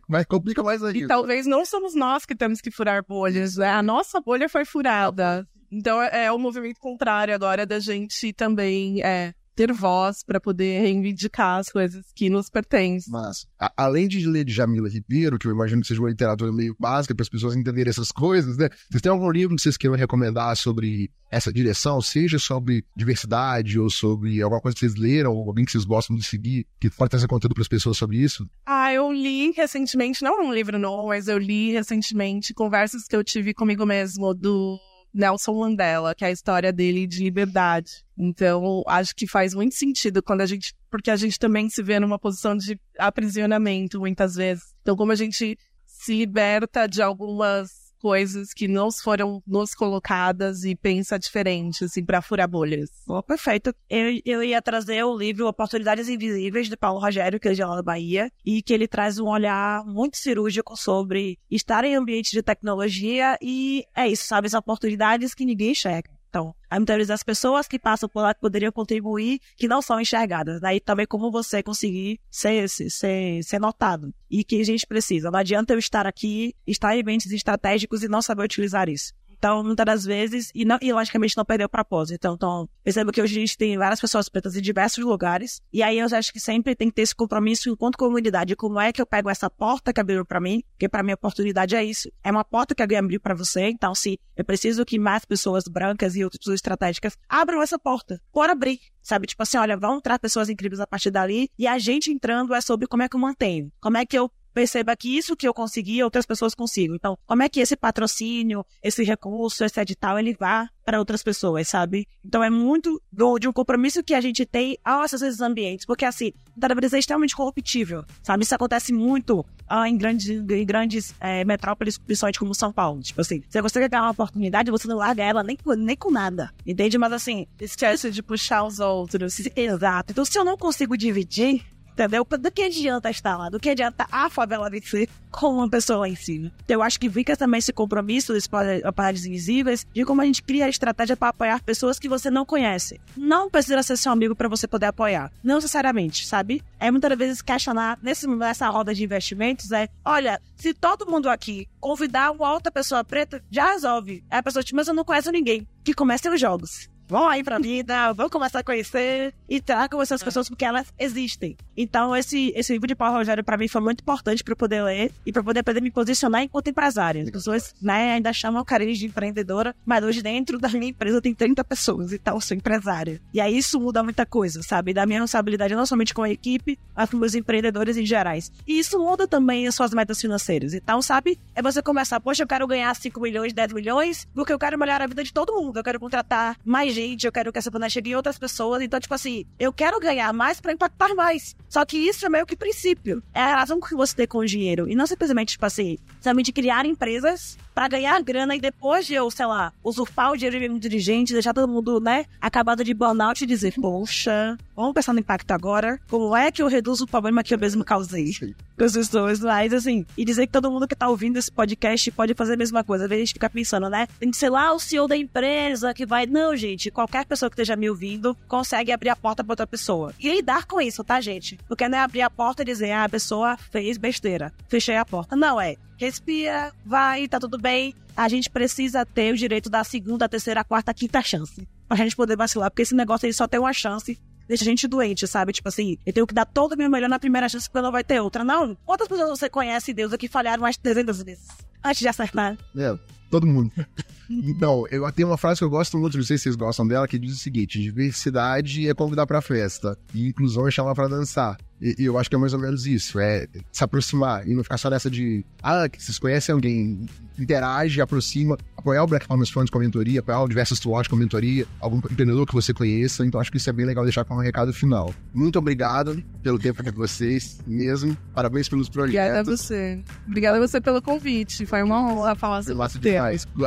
mas 0.07 0.25
complica 0.25 0.63
mais 0.63 0.83
ainda. 0.83 0.97
E 0.97 1.07
talvez 1.07 1.45
não 1.45 1.65
somos 1.65 1.93
nós 1.93 2.25
que 2.25 2.35
temos 2.35 2.59
que 2.61 2.71
furar 2.71 3.05
bolhas, 3.05 3.55
né? 3.57 3.69
A 3.69 3.83
nossa 3.83 4.19
bolha 4.19 4.49
foi 4.49 4.65
furada. 4.65 5.47
Então 5.71 6.01
é, 6.01 6.25
é 6.25 6.31
o 6.31 6.39
movimento 6.39 6.79
contrário 6.79 7.33
agora 7.33 7.65
da 7.65 7.79
gente 7.79 8.33
também 8.33 9.01
é, 9.03 9.33
ter 9.59 9.73
voz 9.73 10.23
para 10.23 10.39
poder 10.39 10.79
reivindicar 10.79 11.59
as 11.59 11.67
coisas 11.67 12.05
que 12.15 12.29
nos 12.29 12.49
pertencem. 12.49 13.11
Mas, 13.11 13.45
a, 13.59 13.69
além 13.75 14.07
de 14.07 14.25
ler 14.25 14.45
de 14.45 14.53
Jamila 14.53 14.87
Ribeiro, 14.87 15.37
que 15.37 15.47
eu 15.47 15.51
imagino 15.51 15.81
que 15.81 15.87
seja 15.89 15.99
uma 15.99 16.09
literatura 16.09 16.49
meio 16.49 16.73
básica 16.79 17.13
para 17.13 17.23
as 17.23 17.29
pessoas 17.29 17.57
entenderem 17.57 17.89
essas 17.89 18.09
coisas, 18.09 18.57
né? 18.57 18.69
Vocês 18.89 19.01
têm 19.01 19.11
algum 19.11 19.29
livro 19.29 19.57
que 19.57 19.61
vocês 19.61 19.75
queiram 19.75 19.97
recomendar 19.97 20.55
sobre 20.55 21.11
essa 21.29 21.51
direção, 21.51 22.01
seja 22.01 22.39
sobre 22.39 22.85
diversidade 22.95 23.77
ou 23.77 23.89
sobre 23.89 24.41
alguma 24.41 24.61
coisa 24.61 24.75
que 24.75 24.79
vocês 24.79 24.95
leram, 24.95 25.33
ou 25.33 25.49
alguém 25.49 25.65
que 25.65 25.73
vocês 25.73 25.83
gostam 25.83 26.15
de 26.15 26.23
seguir, 26.23 26.65
que 26.79 26.89
pode 26.89 27.09
trazer 27.09 27.27
conteúdo 27.27 27.53
para 27.53 27.61
as 27.61 27.67
pessoas 27.67 27.97
sobre 27.97 28.15
isso? 28.15 28.49
Ah, 28.65 28.93
eu 28.93 29.11
li 29.11 29.51
recentemente, 29.51 30.23
não 30.23 30.41
um 30.41 30.53
livro 30.53 30.79
novo, 30.79 31.09
mas 31.09 31.27
eu 31.27 31.37
li 31.37 31.73
recentemente 31.73 32.53
conversas 32.53 33.03
que 33.09 33.15
eu 33.15 33.23
tive 33.25 33.53
comigo 33.53 33.85
mesmo 33.85 34.33
do 34.33 34.79
Nelson 35.13 35.53
Mandela, 35.59 36.13
que 36.13 36.23
é 36.23 36.27
a 36.27 36.31
história 36.31 36.71
dele 36.71 37.07
de 37.07 37.23
liberdade. 37.23 38.05
Então, 38.17 38.83
acho 38.87 39.15
que 39.15 39.27
faz 39.27 39.53
muito 39.53 39.75
sentido 39.75 40.21
quando 40.21 40.41
a 40.41 40.45
gente. 40.45 40.73
Porque 40.89 41.11
a 41.11 41.15
gente 41.15 41.39
também 41.39 41.69
se 41.69 41.81
vê 41.83 41.99
numa 41.99 42.19
posição 42.19 42.55
de 42.55 42.79
aprisionamento, 42.97 43.99
muitas 43.99 44.35
vezes. 44.35 44.75
Então, 44.81 44.95
como 44.95 45.11
a 45.11 45.15
gente 45.15 45.57
se 45.85 46.15
liberta 46.15 46.87
de 46.87 47.01
algumas 47.01 47.88
coisas 47.99 48.53
que 48.53 48.67
não 48.67 48.91
foram 48.91 49.41
nos 49.45 49.73
colocadas 49.73 50.63
e 50.63 50.75
pensa 50.75 51.19
diferente, 51.19 51.83
assim, 51.83 52.03
para 52.03 52.21
furar 52.21 52.47
bolhas. 52.47 52.89
Oh, 53.07 53.21
perfeito. 53.21 53.73
Eu, 53.89 54.19
eu 54.25 54.43
ia 54.43 54.61
trazer 54.61 55.03
o 55.03 55.15
livro 55.15 55.47
Oportunidades 55.47 56.09
Invisíveis, 56.09 56.67
de 56.67 56.77
Paulo 56.77 56.99
Rogério, 56.99 57.39
que 57.39 57.47
é 57.47 57.53
de 57.53 57.63
lá 57.63 57.75
da 57.75 57.83
Bahia, 57.83 58.31
e 58.45 58.61
que 58.61 58.73
ele 58.73 58.87
traz 58.87 59.19
um 59.19 59.27
olhar 59.27 59.85
muito 59.85 60.17
cirúrgico 60.17 60.75
sobre 60.75 61.37
estar 61.49 61.83
em 61.83 61.95
ambiente 61.95 62.31
de 62.31 62.41
tecnologia 62.41 63.37
e 63.41 63.83
é 63.95 64.07
isso, 64.07 64.25
sabe, 64.25 64.47
as 64.47 64.53
oportunidades 64.53 65.33
que 65.33 65.45
ninguém 65.45 65.71
enxerga. 65.71 66.18
Então, 66.29 66.55
muitas 66.73 66.95
vezes 66.95 67.09
as 67.09 67.23
pessoas 67.23 67.67
que 67.67 67.79
passam 67.79 68.07
por 68.07 68.21
lá 68.21 68.33
que 68.33 68.39
poderiam 68.39 68.71
contribuir, 68.71 69.41
que 69.57 69.67
não 69.67 69.81
são 69.81 69.99
enxergadas. 69.99 70.61
Daí 70.61 70.79
também 70.79 71.07
como 71.07 71.31
você 71.31 71.63
conseguir 71.63 72.19
ser, 72.29 72.69
ser, 72.69 73.43
ser 73.43 73.59
notado. 73.59 74.13
E 74.29 74.43
que 74.43 74.61
a 74.61 74.63
gente 74.63 74.85
precisa. 74.85 75.31
Não 75.31 75.39
adianta 75.39 75.73
eu 75.73 75.79
estar 75.79 76.05
aqui, 76.05 76.55
estar 76.67 76.95
em 76.95 76.99
eventos 76.99 77.31
estratégicos 77.31 78.03
e 78.03 78.07
não 78.07 78.21
saber 78.21 78.43
utilizar 78.43 78.87
isso. 78.87 79.13
Então, 79.39 79.63
muitas 79.63 79.85
das 79.85 80.05
vezes, 80.05 80.51
e, 80.53 80.65
não, 80.65 80.77
e 80.81 80.91
logicamente 80.91 81.35
não 81.37 81.45
perder 81.45 81.63
o 81.63 81.69
propósito. 81.69 82.15
Então, 82.15 82.33
então, 82.33 82.69
perceba 82.83 83.11
que 83.11 83.21
hoje 83.21 83.37
a 83.37 83.39
gente 83.39 83.57
tem 83.57 83.77
várias 83.77 84.01
pessoas 84.01 84.27
pretas 84.27 84.55
em 84.55 84.61
diversos 84.61 85.03
lugares, 85.03 85.61
e 85.71 85.81
aí 85.81 85.97
eu 85.97 86.07
acho 86.11 86.33
que 86.33 86.39
sempre 86.39 86.75
tem 86.75 86.89
que 86.89 86.95
ter 86.95 87.03
esse 87.03 87.15
compromisso 87.15 87.69
enquanto 87.69 87.97
comunidade. 87.97 88.55
Como 88.55 88.79
é 88.79 88.91
que 88.91 89.01
eu 89.01 89.05
pego 89.05 89.29
essa 89.29 89.49
porta 89.49 89.93
que 89.93 89.99
abriu 89.99 90.25
para 90.25 90.41
mim? 90.41 90.61
Porque 90.71 90.89
para 90.89 91.01
mim 91.01 91.11
a 91.11 91.15
oportunidade 91.15 91.75
é 91.75 91.83
isso. 91.83 92.11
É 92.21 92.29
uma 92.29 92.43
porta 92.43 92.75
que 92.75 92.81
alguém 92.81 92.97
abriu 92.97 93.19
para 93.19 93.33
você, 93.33 93.69
então 93.69 93.95
se 93.95 94.19
eu 94.35 94.43
preciso 94.43 94.85
que 94.85 94.99
mais 94.99 95.23
pessoas 95.23 95.65
brancas 95.65 96.15
e 96.15 96.23
outras 96.23 96.39
pessoas 96.39 96.55
estratégicas 96.55 97.17
abram 97.27 97.61
essa 97.61 97.79
porta, 97.79 98.21
por 98.31 98.49
abrir. 98.49 98.79
Sabe, 99.01 99.25
tipo 99.25 99.41
assim, 99.41 99.57
olha, 99.57 99.77
vão 99.77 99.97
entrar 99.97 100.19
pessoas 100.19 100.49
incríveis 100.49 100.79
a 100.79 100.85
partir 100.85 101.09
dali, 101.09 101.49
e 101.57 101.65
a 101.65 101.79
gente 101.79 102.11
entrando 102.11 102.53
é 102.53 102.61
sobre 102.61 102.87
como 102.87 103.03
é 103.03 103.09
que 103.09 103.15
eu 103.15 103.19
mantenho, 103.19 103.71
como 103.81 103.97
é 103.97 104.05
que 104.05 104.17
eu 104.17 104.29
perceba 104.53 104.95
que 104.95 105.17
isso 105.17 105.35
que 105.35 105.47
eu 105.47 105.53
consegui, 105.53 106.03
outras 106.03 106.25
pessoas 106.25 106.53
consigam. 106.53 106.95
Então, 106.95 107.17
como 107.25 107.43
é 107.43 107.49
que 107.49 107.59
esse 107.59 107.75
patrocínio, 107.75 108.65
esse 108.83 109.03
recurso, 109.03 109.63
esse 109.63 109.79
edital, 109.79 110.19
ele 110.19 110.35
vá 110.37 110.69
para 110.85 110.97
outras 110.97 111.21
pessoas, 111.21 111.67
sabe? 111.67 112.07
Então, 112.25 112.43
é 112.43 112.49
muito 112.49 113.01
do, 113.11 113.37
de 113.37 113.47
um 113.47 113.53
compromisso 113.53 114.03
que 114.03 114.13
a 114.13 114.21
gente 114.21 114.45
tem 114.45 114.77
ao 114.83 115.01
acessar 115.01 115.27
esses 115.27 115.41
ambientes, 115.41 115.85
porque, 115.85 116.03
assim, 116.03 116.31
o 116.55 116.59
Brasil 116.59 116.97
é 116.97 116.99
extremamente 116.99 117.35
corruptível, 117.35 118.03
sabe? 118.23 118.43
Isso 118.43 118.55
acontece 118.55 118.91
muito 118.91 119.45
ah, 119.67 119.87
em 119.87 119.95
grandes, 119.95 120.27
em 120.27 120.65
grandes 120.65 121.13
é, 121.19 121.45
metrópoles, 121.45 121.97
principalmente 121.97 122.39
como 122.39 122.55
São 122.55 122.73
Paulo. 122.73 123.01
Tipo 123.01 123.21
assim, 123.21 123.43
você 123.49 123.79
quer 123.79 123.89
ganhar 123.89 124.03
uma 124.03 124.11
oportunidade, 124.11 124.71
você 124.71 124.87
não 124.87 124.97
larga 124.97 125.23
ela 125.23 125.43
nem, 125.43 125.57
nem 125.77 125.95
com 125.95 126.09
nada, 126.09 126.51
entende? 126.65 126.97
Mas, 126.97 127.13
assim... 127.13 127.45
Esquece 127.59 128.09
de 128.09 128.23
puxar 128.23 128.63
os 128.63 128.79
outros. 128.79 129.39
Exato. 129.55 130.11
Então, 130.11 130.25
se 130.25 130.37
eu 130.37 130.43
não 130.43 130.57
consigo 130.57 130.97
dividir, 130.97 131.63
Entendeu? 131.99 132.23
Do 132.23 132.49
que 132.49 132.61
adianta 132.61 133.09
estar 133.09 133.35
lá? 133.35 133.49
Do 133.49 133.59
que 133.59 133.69
adianta 133.69 134.07
a 134.09 134.29
favela 134.29 134.69
vencer 134.69 135.09
com 135.29 135.55
uma 135.55 135.69
pessoa 135.69 135.99
lá 135.99 136.07
em 136.07 136.15
cima? 136.15 136.49
Eu 136.65 136.81
acho 136.81 136.97
que 136.97 137.09
fica 137.09 137.35
também 137.35 137.57
esse 137.57 137.73
compromisso 137.73 138.31
dos 138.31 138.47
aparelhos 138.85 139.25
invisíveis 139.25 139.85
de 139.93 140.05
como 140.05 140.21
a 140.21 140.25
gente 140.25 140.41
cria 140.41 140.65
a 140.65 140.69
estratégia 140.69 141.17
para 141.17 141.27
apoiar 141.27 141.61
pessoas 141.61 141.99
que 141.99 142.07
você 142.07 142.31
não 142.31 142.45
conhece. 142.45 143.01
Não 143.17 143.49
precisa 143.49 143.83
ser 143.83 143.97
seu 143.97 144.13
amigo 144.13 144.33
para 144.33 144.47
você 144.47 144.65
poder 144.65 144.85
apoiar. 144.85 145.29
Não 145.43 145.55
necessariamente, 145.55 146.25
sabe? 146.25 146.63
É 146.79 146.89
muitas 146.89 147.17
vezes 147.17 147.41
questionar 147.41 147.99
nesse, 148.01 148.25
nessa 148.27 148.69
roda 148.69 148.93
de 148.93 149.03
investimentos 149.03 149.69
é: 149.73 149.89
olha, 150.05 150.41
se 150.55 150.73
todo 150.73 151.05
mundo 151.05 151.29
aqui 151.29 151.67
convidar 151.81 152.31
uma 152.31 152.53
outra 152.53 152.71
pessoa 152.71 153.03
preta, 153.03 153.43
já 153.51 153.73
resolve. 153.73 154.23
É 154.31 154.37
a 154.37 154.43
pessoa, 154.43 154.63
tipo, 154.63 154.77
mas 154.77 154.87
eu 154.87 154.93
não 154.93 155.03
conheço 155.03 155.31
ninguém. 155.31 155.67
Que 155.83 155.93
comecem 155.93 156.31
os 156.31 156.39
jogos 156.39 156.89
vão 157.09 157.27
aí 157.27 157.43
pra 157.43 157.57
vida, 157.57 158.13
vão 158.13 158.29
começar 158.29 158.59
a 158.59 158.63
conhecer 158.63 159.33
e 159.49 159.59
tragam 159.59 160.01
essas 160.01 160.21
pessoas 160.21 160.47
porque 160.47 160.63
elas 160.63 160.93
existem. 160.97 161.57
Então, 161.75 162.15
esse, 162.15 162.53
esse 162.55 162.71
livro 162.71 162.87
de 162.87 162.95
Paulo 162.95 163.17
Rogério, 163.17 163.43
pra 163.43 163.57
mim, 163.57 163.67
foi 163.67 163.81
muito 163.81 164.01
importante 164.01 164.43
pra 164.43 164.51
eu 164.51 164.57
poder 164.57 164.83
ler 164.83 165.11
e 165.25 165.33
pra 165.33 165.43
poder 165.43 165.63
poder 165.63 165.81
me 165.81 165.89
posicionar 165.89 166.43
enquanto 166.43 166.69
empresária. 166.69 167.23
As 167.23 167.31
pessoas, 167.31 167.73
né, 167.81 168.13
ainda 168.13 168.31
chamam 168.31 168.61
o 168.61 168.65
carinho 168.65 168.93
de 168.93 169.05
empreendedora, 169.07 169.75
mas 169.85 170.03
hoje 170.03 170.21
dentro 170.21 170.59
da 170.59 170.69
minha 170.69 170.89
empresa 170.89 171.21
tem 171.21 171.33
30 171.33 171.63
pessoas, 171.63 172.13
então 172.13 172.35
eu 172.35 172.41
sou 172.41 172.55
empresária. 172.55 173.19
E 173.33 173.41
aí 173.41 173.57
isso 173.57 173.79
muda 173.79 174.03
muita 174.03 174.25
coisa, 174.25 174.61
sabe? 174.61 174.93
Da 174.93 175.05
minha 175.05 175.19
responsabilidade 175.21 175.75
não 175.75 175.85
somente 175.85 176.13
com 176.13 176.21
a 176.21 176.29
equipe, 176.29 176.77
mas 176.95 177.09
com 177.09 177.17
os 177.17 177.33
empreendedores 177.33 177.97
em 177.97 178.05
gerais. 178.05 178.51
E 178.67 178.77
isso 178.77 178.99
muda 178.99 179.27
também 179.27 179.67
as 179.67 179.73
suas 179.73 179.93
metas 179.93 180.21
financeiras. 180.21 180.73
Então, 180.73 181.01
sabe? 181.01 181.39
É 181.55 181.61
você 181.61 181.81
começar, 181.81 182.19
poxa, 182.19 182.43
eu 182.43 182.47
quero 182.47 182.67
ganhar 182.67 182.93
5 182.95 183.19
milhões, 183.19 183.53
10 183.53 183.73
milhões, 183.73 184.27
porque 184.33 184.53
eu 184.53 184.59
quero 184.59 184.77
melhorar 184.77 185.05
a 185.05 185.07
vida 185.07 185.23
de 185.23 185.33
todo 185.33 185.53
mundo. 185.53 185.77
Eu 185.77 185.83
quero 185.83 185.99
contratar 185.99 186.57
mais 186.63 186.93
gente, 186.99 187.25
eu 187.25 187.31
quero 187.31 187.51
que 187.51 187.57
essa 187.57 187.71
banda 187.71 187.89
chegue 187.89 188.11
em 188.11 188.15
outras 188.15 188.37
pessoas. 188.37 188.81
Então, 188.81 188.99
tipo 188.99 189.13
assim, 189.13 189.45
eu 189.57 189.71
quero 189.71 189.99
ganhar 189.99 190.33
mais 190.33 190.59
para 190.59 190.73
impactar 190.73 191.15
mais. 191.15 191.55
Só 191.69 191.85
que 191.85 191.97
isso 191.97 192.25
é 192.25 192.29
meio 192.29 192.45
que 192.45 192.55
princípio. 192.55 193.23
É 193.33 193.41
a 193.41 193.47
relação 193.47 193.79
que 193.79 193.95
você 193.95 194.15
tem 194.15 194.27
com 194.27 194.39
o 194.39 194.45
dinheiro. 194.45 194.89
E 194.89 194.95
não 194.95 195.07
simplesmente, 195.07 195.53
tipo 195.53 195.65
assim, 195.65 195.97
somente 196.21 196.51
criar 196.51 196.85
empresas 196.85 197.57
para 197.79 197.87
ganhar 197.87 198.21
grana 198.21 198.57
e 198.57 198.59
depois 198.59 199.05
de 199.05 199.13
eu, 199.13 199.31
sei 199.31 199.45
lá, 199.45 199.71
usurpar 199.81 200.33
o 200.33 200.35
dinheiro 200.35 200.59
de 200.59 200.69
um 200.69 200.77
dirigente, 200.77 201.31
deixar 201.31 201.53
todo 201.53 201.65
mundo, 201.65 202.01
né, 202.01 202.25
acabado 202.41 202.83
de 202.83 202.93
burnout 202.93 203.41
e 203.41 203.47
dizer, 203.47 203.73
poxa, 203.79 204.57
vamos 204.75 204.93
pensar 204.93 205.13
no 205.13 205.19
impacto 205.19 205.49
agora. 205.51 205.97
Como 206.09 206.35
é 206.35 206.51
que 206.51 206.61
eu 206.61 206.67
reduzo 206.67 207.05
o 207.05 207.07
problema 207.07 207.41
que 207.41 207.53
eu 207.53 207.57
mesmo 207.57 207.85
causei 207.85 208.33
com 208.77 208.83
as 208.83 208.91
pessoas? 208.91 209.39
Mas, 209.39 209.73
assim, 209.73 210.05
e 210.17 210.25
dizer 210.25 210.47
que 210.47 210.51
todo 210.51 210.69
mundo 210.69 210.89
que 210.89 210.95
tá 210.95 211.07
ouvindo 211.07 211.37
esse 211.37 211.49
podcast 211.49 212.11
pode 212.11 212.33
fazer 212.33 212.55
a 212.55 212.57
mesma 212.57 212.83
coisa. 212.83 213.05
Às 213.05 213.09
vezes 213.09 213.21
a 213.21 213.25
gente 213.25 213.33
fica 213.35 213.49
pensando, 213.49 213.89
né, 213.89 214.07
tem 214.19 214.29
que 214.29 214.35
ser 214.35 214.49
lá 214.49 214.73
o 214.73 214.79
CEO 214.79 215.07
da 215.07 215.15
empresa 215.15 215.93
que 215.93 216.05
vai. 216.05 216.25
Não, 216.25 216.57
gente, 216.57 216.88
qualquer 216.91 217.25
pessoa 217.25 217.49
que 217.49 217.55
esteja 217.55 217.75
me 217.75 217.89
ouvindo 217.89 218.35
consegue 218.47 218.91
abrir 218.91 219.09
a 219.09 219.15
porta 219.15 219.43
para 219.43 219.53
outra 219.53 219.67
pessoa. 219.67 220.13
E 220.19 220.31
lidar 220.31 220.65
com 220.65 220.81
isso, 220.81 221.03
tá, 221.03 221.19
gente? 221.21 221.57
Porque 221.67 221.87
não 221.87 221.97
é 221.97 222.01
abrir 222.01 222.21
a 222.21 222.29
porta 222.29 222.61
e 222.61 222.65
dizer, 222.65 222.91
ah, 222.91 223.05
a 223.05 223.09
pessoa 223.09 223.57
fez 223.71 223.97
besteira, 223.97 224.53
fechei 224.67 224.95
a 224.95 225.05
porta. 225.05 225.35
Não, 225.35 225.59
é 225.59 225.75
respira, 225.99 226.71
vai, 226.85 227.27
tá 227.27 227.39
tudo 227.39 227.57
bem. 227.57 227.93
A 228.15 228.29
gente 228.29 228.49
precisa 228.49 229.05
ter 229.05 229.33
o 229.33 229.37
direito 229.37 229.69
da 229.69 229.83
segunda, 229.83 230.29
terceira, 230.29 230.63
quarta, 230.63 230.93
quinta 230.93 231.21
chance. 231.21 231.67
Pra 231.87 231.97
gente 231.97 232.15
poder 232.15 232.37
vacilar, 232.37 232.71
porque 232.71 232.83
esse 232.83 232.95
negócio 232.95 233.25
aí 233.25 233.33
só 233.33 233.47
tem 233.47 233.59
uma 233.59 233.73
chance. 233.73 234.17
Deixa 234.47 234.63
a 234.63 234.65
gente 234.65 234.87
doente, 234.87 235.27
sabe? 235.27 235.51
Tipo 235.51 235.67
assim, 235.67 235.97
eu 236.05 236.13
tenho 236.13 236.25
que 236.25 236.33
dar 236.33 236.45
todo 236.45 236.73
o 236.73 236.77
meu 236.77 236.89
melhor 236.89 237.09
na 237.09 237.19
primeira 237.19 237.47
chance, 237.49 237.69
porque 237.69 237.83
não 237.83 237.91
vai 237.91 238.03
ter 238.03 238.19
outra. 238.19 238.43
Não. 238.43 238.75
Quantas 238.85 239.07
pessoas 239.07 239.29
você 239.29 239.49
conhece, 239.49 239.93
Deus, 239.93 240.15
que 240.15 240.27
falharam 240.27 240.61
mais 240.61 240.75
de 240.75 240.81
300 240.81 241.23
vezes? 241.23 241.47
Antes 241.83 241.99
de 241.99 242.07
acertar. 242.07 242.57
É, 242.77 242.97
todo 243.29 243.47
mundo. 243.47 243.71
Então, 244.29 244.85
eu 244.91 245.11
tenho 245.11 245.27
uma 245.27 245.37
frase 245.37 245.57
que 245.57 245.63
eu 245.63 245.69
gosto 245.71 245.97
muito, 245.97 246.15
não 246.15 246.23
sei 246.23 246.37
se 246.37 246.43
vocês 246.43 246.55
gostam 246.55 246.87
dela, 246.87 247.07
que 247.07 247.17
diz 247.17 247.33
o 247.33 247.39
seguinte: 247.39 247.81
diversidade 247.81 248.87
é 248.87 248.93
convidar 248.93 249.25
pra 249.25 249.41
festa, 249.41 249.97
e 250.13 250.27
inclusão 250.27 250.67
é 250.67 250.71
chamar 250.71 250.93
pra 250.93 251.07
dançar. 251.07 251.57
E, 251.81 251.95
e, 251.97 252.05
eu 252.05 252.17
acho 252.17 252.29
que 252.29 252.35
é 252.35 252.39
mais 252.39 252.53
ou 252.53 252.59
menos 252.59 252.85
isso, 252.85 253.19
é 253.19 253.47
se 253.71 253.83
aproximar 253.83 254.45
e 254.47 254.53
não 254.53 254.63
ficar 254.63 254.77
só 254.77 254.89
nessa 254.89 255.09
de, 255.09 255.45
ah, 255.63 255.87
vocês 255.97 256.19
conhecem 256.19 256.53
alguém, 256.53 257.05
interage, 257.39 258.01
aproxima, 258.01 258.57
apoiar 258.75 259.03
o 259.03 259.07
Black 259.07 259.25
Farmers 259.25 259.49
Funds 259.49 259.69
com 259.69 259.77
a 259.77 259.81
mentoria, 259.81 260.19
apoiar 260.19 260.41
o 260.41 260.47
Diversos 260.47 260.85
Watch 260.85 261.09
com 261.09 261.15
a 261.15 261.19
mentoria, 261.19 261.65
algum 261.79 261.97
empreendedor 261.97 262.45
que 262.45 262.53
você 262.53 262.73
conheça, 262.73 263.25
então 263.25 263.39
acho 263.39 263.49
que 263.49 263.57
isso 263.57 263.69
é 263.69 263.73
bem 263.73 263.85
legal 263.85 264.03
deixar 264.03 264.25
como 264.25 264.41
um 264.41 264.43
recado 264.43 264.73
final. 264.73 265.13
Muito 265.33 265.57
obrigado 265.57 266.21
pelo 266.43 266.59
tempo 266.59 266.83
de 266.83 266.91
vocês, 266.91 267.59
mesmo, 267.65 268.15
parabéns 268.33 268.67
pelos 268.67 268.89
projetos. 268.89 269.17
Obrigada 269.17 269.39
a 269.39 269.43
você. 269.55 270.03
Obrigada 270.27 270.57
a 270.57 270.67
você 270.67 270.81
pelo 270.81 271.01
convite, 271.01 271.65
foi 271.65 271.81
uma 271.81 272.11
honra 272.11 272.35
falar 272.35 272.61
sobre. 272.61 272.75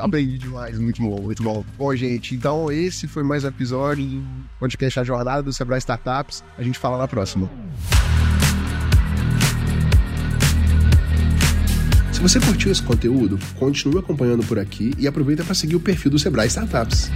Aprendi 0.00 0.38
demais, 0.38 0.78
muito 0.78 1.02
bom, 1.02 1.20
muito 1.20 1.42
bom. 1.42 1.64
Bom, 1.78 1.94
gente, 1.94 2.34
então 2.34 2.70
esse 2.70 3.06
foi 3.06 3.22
mais 3.22 3.44
um 3.44 3.48
episódio 3.48 4.04
do 4.04 4.24
podcast 4.58 5.00
A 5.00 5.04
Jornada 5.04 5.42
do 5.42 5.52
Sebrae 5.52 5.78
Startups, 5.78 6.42
a 6.56 6.62
gente 6.62 6.78
fala 6.78 6.98
na 6.98 7.08
próxima. 7.08 7.50
Se 12.12 12.20
você 12.20 12.38
curtiu 12.38 12.70
esse 12.70 12.82
conteúdo, 12.82 13.38
continue 13.58 13.98
acompanhando 13.98 14.44
por 14.44 14.58
aqui 14.58 14.92
e 14.96 15.08
aproveita 15.08 15.42
para 15.44 15.54
seguir 15.54 15.76
o 15.76 15.80
perfil 15.80 16.10
do 16.10 16.18
Sebrae 16.18 16.46
Startups. 16.46 17.10